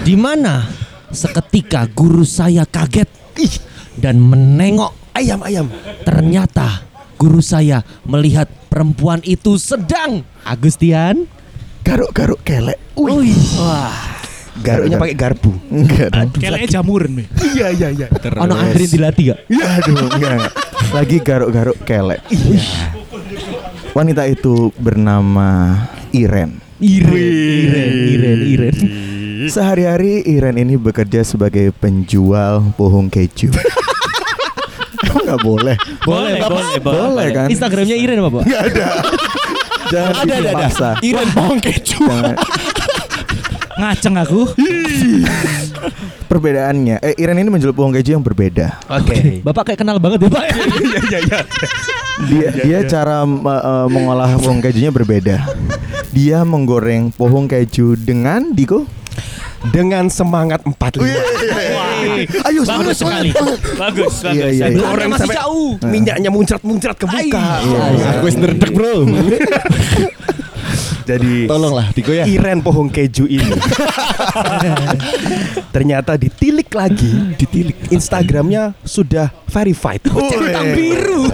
di 0.00 0.14
mana 0.14 0.70
seketika 1.10 1.90
guru 1.90 2.22
saya 2.22 2.62
kaget 2.62 3.10
dan 3.98 4.22
menengok. 4.22 4.94
Ayam 5.12 5.44
ayam. 5.44 5.66
Ternyata 6.06 6.86
guru 7.18 7.44
saya 7.44 7.84
melihat 8.02 8.48
perempuan 8.70 9.20
itu 9.22 9.60
sedang 9.60 10.24
Agustian. 10.46 11.28
Garuk-garuk 11.82 12.40
kelek. 12.46 12.78
Wih. 12.94 13.34
Garuknya 14.62 14.96
pakai 14.96 15.16
garpu. 15.18 15.50
Enggak. 15.68 16.08
Kayaknya 16.38 16.68
jamuran. 16.80 17.10
Be. 17.18 17.24
Iya 17.52 17.68
iya 17.74 17.88
iya. 17.90 18.06
Ono 18.38 18.54
antri 18.54 18.86
dilatih 18.86 19.34
gak? 19.34 19.38
Aduh, 19.50 20.06
enggak. 20.06 20.50
Lagi 20.94 21.16
garuk-garuk 21.20 21.78
kelek. 21.82 22.22
Wanita 23.92 24.24
itu 24.30 24.72
bernama 24.78 25.76
Iren. 26.14 26.62
Iren, 26.82 27.14
Iren, 27.14 27.92
Iren, 27.92 28.40
Iren. 28.42 28.76
Sehari-hari 29.46 30.22
Iren 30.26 30.58
ini 30.58 30.78
bekerja 30.78 31.22
sebagai 31.26 31.74
penjual 31.74 32.62
pohon 32.78 33.10
keju. 33.10 33.50
Emang 35.02 35.22
nggak 35.28 35.42
boleh? 35.42 35.76
Boleh, 36.06 36.38
boleh, 36.40 36.78
boleh, 36.78 36.78
boleh 36.80 37.26
kan? 37.34 37.48
Instagramnya 37.50 37.96
Iren 37.98 38.22
apa, 38.22 38.30
Pak? 38.38 38.42
Nggak 38.48 38.62
ada. 38.70 38.88
Jangan 39.92 40.24
dipaksa. 40.24 40.88
Iren 41.04 41.28
pohon 41.36 41.58
keju. 41.60 42.00
Jangan. 42.06 42.36
Ngaceng 43.78 44.16
aku. 44.20 44.40
Perbedaannya, 46.28 46.96
eh 47.04 47.14
Iren 47.20 47.40
ini 47.40 47.50
menjual 47.52 47.76
pohon 47.76 47.92
keju 47.92 48.16
yang 48.16 48.24
berbeda. 48.24 48.80
Oke. 48.88 49.44
Bapak 49.44 49.72
kayak 49.72 49.84
kenal 49.84 50.00
banget 50.00 50.28
ya, 50.28 50.30
Pak. 50.32 50.44
Iya 50.82 51.00
iya 51.08 51.18
iya. 51.24 51.40
Dia 52.28 52.48
dia 52.60 52.78
cara 52.84 53.24
uh, 53.24 53.88
mengolah 53.88 54.36
pohon 54.36 54.60
kejunya 54.60 54.92
berbeda. 54.92 55.48
Dia 56.12 56.44
menggoreng 56.44 57.08
pohon 57.12 57.48
keju 57.48 57.96
dengan 57.96 58.52
Diko. 58.52 58.84
Dengan 59.62 60.10
semangat 60.10 60.66
45. 60.66 61.06
Ayo 62.50 62.60
Bagus 62.66 62.98
sekali. 62.98 63.30
Bagus, 63.30 63.60
bagus. 63.78 64.14
Iya, 64.26 64.48
iya, 64.50 64.66
iya. 64.74 64.74
bagus. 64.74 64.90
Orang 64.90 65.08
masih 65.14 65.22
sampai 65.22 65.38
jauh. 65.38 65.70
minyaknya 65.86 66.30
muncrat-muncrat 66.34 66.96
ke 66.98 67.06
muka. 67.06 67.44
Iya, 67.62 67.82
iya. 67.94 68.06
Aku 68.18 68.26
nerdek, 68.42 68.70
Bro. 68.74 69.06
Jadi 71.02 71.46
Tolonglah 71.46 71.90
Diko 71.90 72.10
ya. 72.10 72.24
Iren 72.24 72.62
pohon 72.62 72.86
keju 72.86 73.26
ini 73.26 73.52
ternyata 75.74 76.14
ditilik 76.14 76.68
lagi, 76.72 77.36
ditilik. 77.36 77.76
Instagramnya 77.88 78.76
sudah 78.84 79.32
verified. 79.48 80.00
Centang 80.04 80.72
biru. 80.76 81.28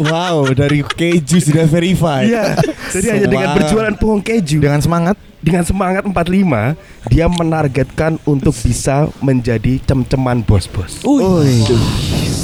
wow, 0.00 0.44
dari 0.50 0.80
keju 0.82 1.38
sudah 1.40 1.64
verified. 1.64 2.28
Iya. 2.28 2.56
Jadi 2.92 3.06
hanya 3.08 3.28
dengan 3.28 3.48
berjualan 3.54 3.94
pohon 3.96 4.20
keju 4.20 4.60
Dengan 4.60 4.80
semangat. 4.80 5.16
dengan 5.36 5.62
semangat 5.62 6.02
45 6.02 6.74
dia 7.06 7.30
menargetkan 7.30 8.18
untuk 8.26 8.50
bisa 8.50 9.06
menjadi 9.22 9.78
cem-ceman 9.78 10.42
bos-bos. 10.42 11.06
Uy. 11.06 11.62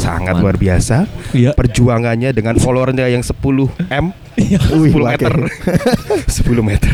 Sangat 0.03 0.35
luar 0.37 0.59
biasa. 0.59 1.07
Iya. 1.31 1.55
Perjuangannya 1.55 2.35
dengan 2.35 2.59
followernya 2.59 3.07
yang 3.07 3.23
10 3.23 3.39
M, 3.87 4.11
Wih, 4.35 4.91
10 4.91 4.99
pakai. 4.99 5.31
meter, 5.31 5.35
10 6.43 6.63
meter. 6.67 6.93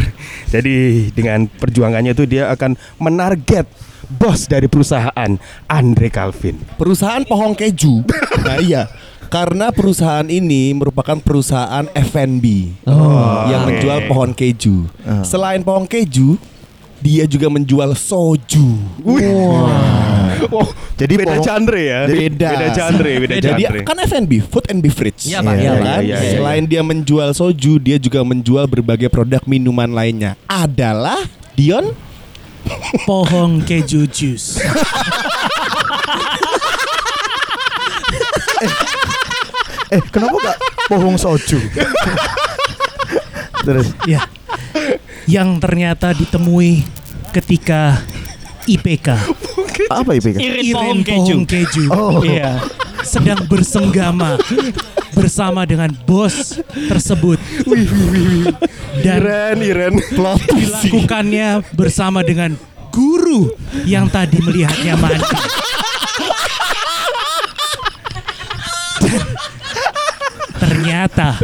Jadi 0.48 0.74
dengan 1.12 1.48
perjuangannya 1.48 2.12
itu 2.12 2.24
dia 2.24 2.52
akan 2.52 2.76
menarget 3.00 3.64
bos 4.08 4.44
dari 4.44 4.68
perusahaan 4.68 5.32
Andre 5.64 6.08
Calvin. 6.08 6.60
Perusahaan 6.76 7.24
pohon 7.24 7.52
keju. 7.52 8.04
Nah 8.38 8.60
iya. 8.60 8.86
Karena 9.28 9.68
perusahaan 9.68 10.24
ini 10.24 10.72
merupakan 10.72 11.20
perusahaan 11.20 11.84
F&B 11.92 12.44
yang 13.44 13.60
oke. 13.60 13.68
menjual 13.68 13.98
pohon 14.08 14.32
keju. 14.32 14.88
Selain 15.20 15.60
pohon 15.60 15.84
keju, 15.84 16.40
dia 16.98 17.24
juga 17.24 17.46
menjual 17.46 17.94
soju. 17.94 18.68
Oh, 20.48 20.66
Jadi 20.94 21.18
beda 21.18 21.42
genre 21.42 21.80
ya. 21.82 22.06
Beda. 22.06 22.48
Beda 22.54 22.68
genre, 22.70 23.12
beda 23.26 23.34
Jadi 23.42 23.62
genre. 23.62 23.80
kan 23.82 23.98
F&B, 23.98 24.38
food 24.40 24.70
and 24.70 24.78
beverage. 24.78 25.26
Iya, 25.26 25.42
Pak. 25.42 25.54
Iya, 25.54 25.58
Iya, 25.58 25.70
iya, 25.74 25.82
kan? 25.82 26.00
iya, 26.02 26.16
iya. 26.22 26.30
Selain 26.38 26.64
dia 26.64 26.82
menjual 26.82 27.30
soju, 27.34 27.82
dia 27.82 27.98
juga 27.98 28.22
menjual 28.22 28.70
berbagai 28.70 29.10
produk 29.10 29.42
minuman 29.44 29.90
lainnya. 29.90 30.38
Adalah 30.46 31.18
Dion 31.54 31.90
Pohon 33.08 33.64
keju 33.64 34.04
jus. 34.06 34.60
Eh, 39.88 40.02
kenapa 40.12 40.36
gak 40.44 40.58
pohon 40.86 41.16
soju? 41.16 41.56
Terus 43.64 43.88
ya. 44.04 44.20
Yang 45.28 45.48
ternyata 45.60 46.16
ditemui 46.16 46.88
ketika 47.36 48.00
IPK 48.64 49.08
apa 49.88 50.10
IPK? 50.18 50.36
Irit 50.36 50.74
pohon 50.74 50.98
Iren 51.00 51.06
keju. 51.06 51.36
keju. 51.48 51.84
Oh. 51.92 52.20
Iya. 52.20 52.60
Sedang 53.06 53.46
bersenggama 53.48 54.36
bersama 55.14 55.64
dengan 55.64 55.88
bos 56.04 56.60
tersebut. 56.90 57.38
Dan 59.00 59.22
Iren, 59.22 59.58
Iren. 59.62 59.94
Plot 60.12 60.42
dilakukannya 60.50 61.62
bersama 61.72 62.20
dengan 62.26 62.58
guru 62.92 63.54
yang 63.86 64.10
tadi 64.10 64.42
melihatnya 64.42 64.98
mandi. 64.98 65.24
Ternyata 70.58 71.38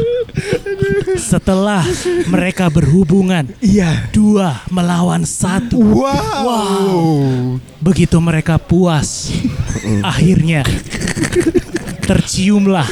setelah 1.35 1.83
mereka 2.31 2.70
berhubungan, 2.70 3.51
Iya. 3.59 4.07
dua 4.14 4.62
melawan 4.70 5.27
satu. 5.27 5.83
Wow. 5.83 7.59
Begitu 7.83 8.14
mereka 8.23 8.55
puas, 8.62 9.35
akhirnya 10.14 10.62
terciumlah 12.07 12.87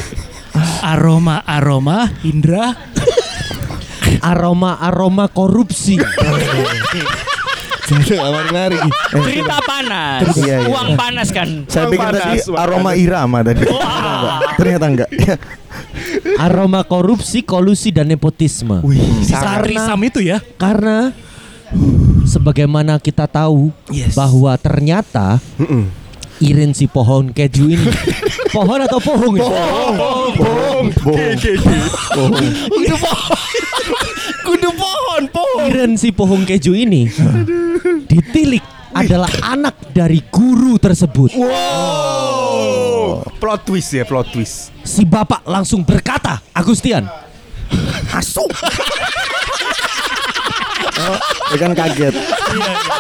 aroma-aroma 0.83 2.11
Indra 2.27 2.75
Aroma-aroma 4.23 5.27
korupsi. 5.27 5.99
Aman 8.23 8.47
ngari. 8.55 8.79
Cerita 9.11 9.59
panas. 9.67 10.31
Iya, 10.39 10.63
iya. 10.63 10.69
Uang 10.71 10.95
panas 10.95 11.29
kan. 11.35 11.67
Saya 11.67 11.91
pikir 11.91 12.07
tadi 12.07 12.39
aroma 12.55 12.95
irama 12.95 13.43
tadi. 13.43 13.67
Ternyata 13.67 14.07
enggak. 14.15 14.39
Ternyata 14.55 14.85
enggak. 14.87 15.09
Aroma 16.39 16.83
korupsi, 16.83 17.43
kolusi 17.43 17.91
dan 17.91 18.07
nepotisme. 18.07 18.81
Trisam 19.63 20.01
itu 20.03 20.21
ya. 20.23 20.39
Karena 20.57 21.11
sebagaimana 22.25 22.99
kita 22.99 23.27
tahu 23.27 23.71
Yes. 23.89 24.13
bahwa 24.13 24.57
ternyata 24.57 25.41
Irin 26.39 26.73
si 26.73 26.87
pohon 26.87 27.31
keju 27.31 27.71
ini 27.71 27.87
pohon 28.51 28.83
atau 28.83 28.99
pohon? 28.99 29.39
ya? 29.39 29.47
Bohong. 29.47 30.87
Kudu 30.91 31.55
pohon. 32.99 33.23
Kudu 34.43 34.69
pohon, 34.75 35.23
pohon. 35.31 35.65
Irin 35.65 35.93
si 35.95 36.11
pohon 36.11 36.43
keju 36.43 36.75
ini 36.75 37.07
ditilik 38.07 38.63
adalah 38.93 39.29
anak 39.45 39.75
dari 39.93 40.21
guru 40.29 40.77
tersebut. 40.77 41.33
Oh, 41.37 43.25
plot 43.41 43.67
twist 43.67 43.91
ya, 43.97 44.05
plot 44.05 44.29
twist. 44.33 44.71
Si 44.85 45.03
bapak 45.05 45.45
langsung 45.49 45.83
berkata, 45.83 46.41
Agustian, 46.53 47.09
Dia 51.53 51.59
kan 51.59 51.73
kaget. 51.77 52.15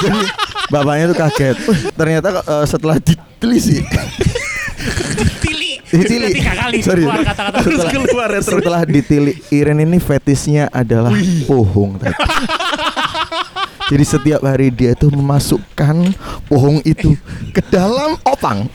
Jadi 0.02 0.20
bapaknya 0.68 1.04
tuh 1.12 1.18
kaget. 1.18 1.56
"Wih, 1.68 1.80
ternyata 1.94 2.28
eh, 2.42 2.64
setelah 2.66 2.96
ditelisik 2.98 3.86
Tili. 5.38 5.78
Ditili. 5.92 6.28
Tiga 6.34 6.54
kali 6.56 6.78
Sorry. 6.82 7.04
keluar 7.06 7.22
kata-kata. 7.22 7.58
Setelah, 7.62 7.92
keluar 7.92 8.28
ya, 8.32 8.40
terus. 8.40 8.58
setelah 8.58 8.82
ditili 8.82 9.32
Iren 9.54 9.78
ini 9.78 9.98
fetisnya 10.02 10.66
adalah 10.72 11.14
pohong 11.46 12.00
tadi. 12.00 12.16
Jadi 13.90 14.04
setiap 14.04 14.40
hari 14.44 14.70
dia 14.70 14.94
tuh 14.94 15.10
memasukkan 15.10 16.14
pohong 16.46 16.82
itu 16.86 17.16
ke 17.50 17.62
dalam 17.70 18.18
opang. 18.26 18.68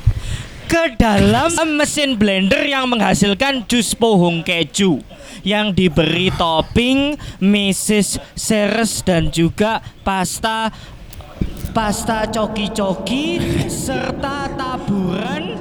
ke 0.68 1.00
dalam 1.00 1.80
mesin 1.80 2.20
blender 2.20 2.60
yang 2.68 2.92
menghasilkan 2.92 3.64
jus 3.72 3.96
pohon 3.96 4.44
keju 4.44 5.00
yang 5.48 5.72
diberi 5.72 6.28
topping 6.36 7.16
Mrs. 7.40 8.20
Ceres 8.36 9.00
dan 9.00 9.32
juga 9.32 9.80
pasta 10.04 10.68
pasta 11.72 12.28
coki-coki 12.28 13.40
serta 13.72 14.52
taburan 14.60 15.56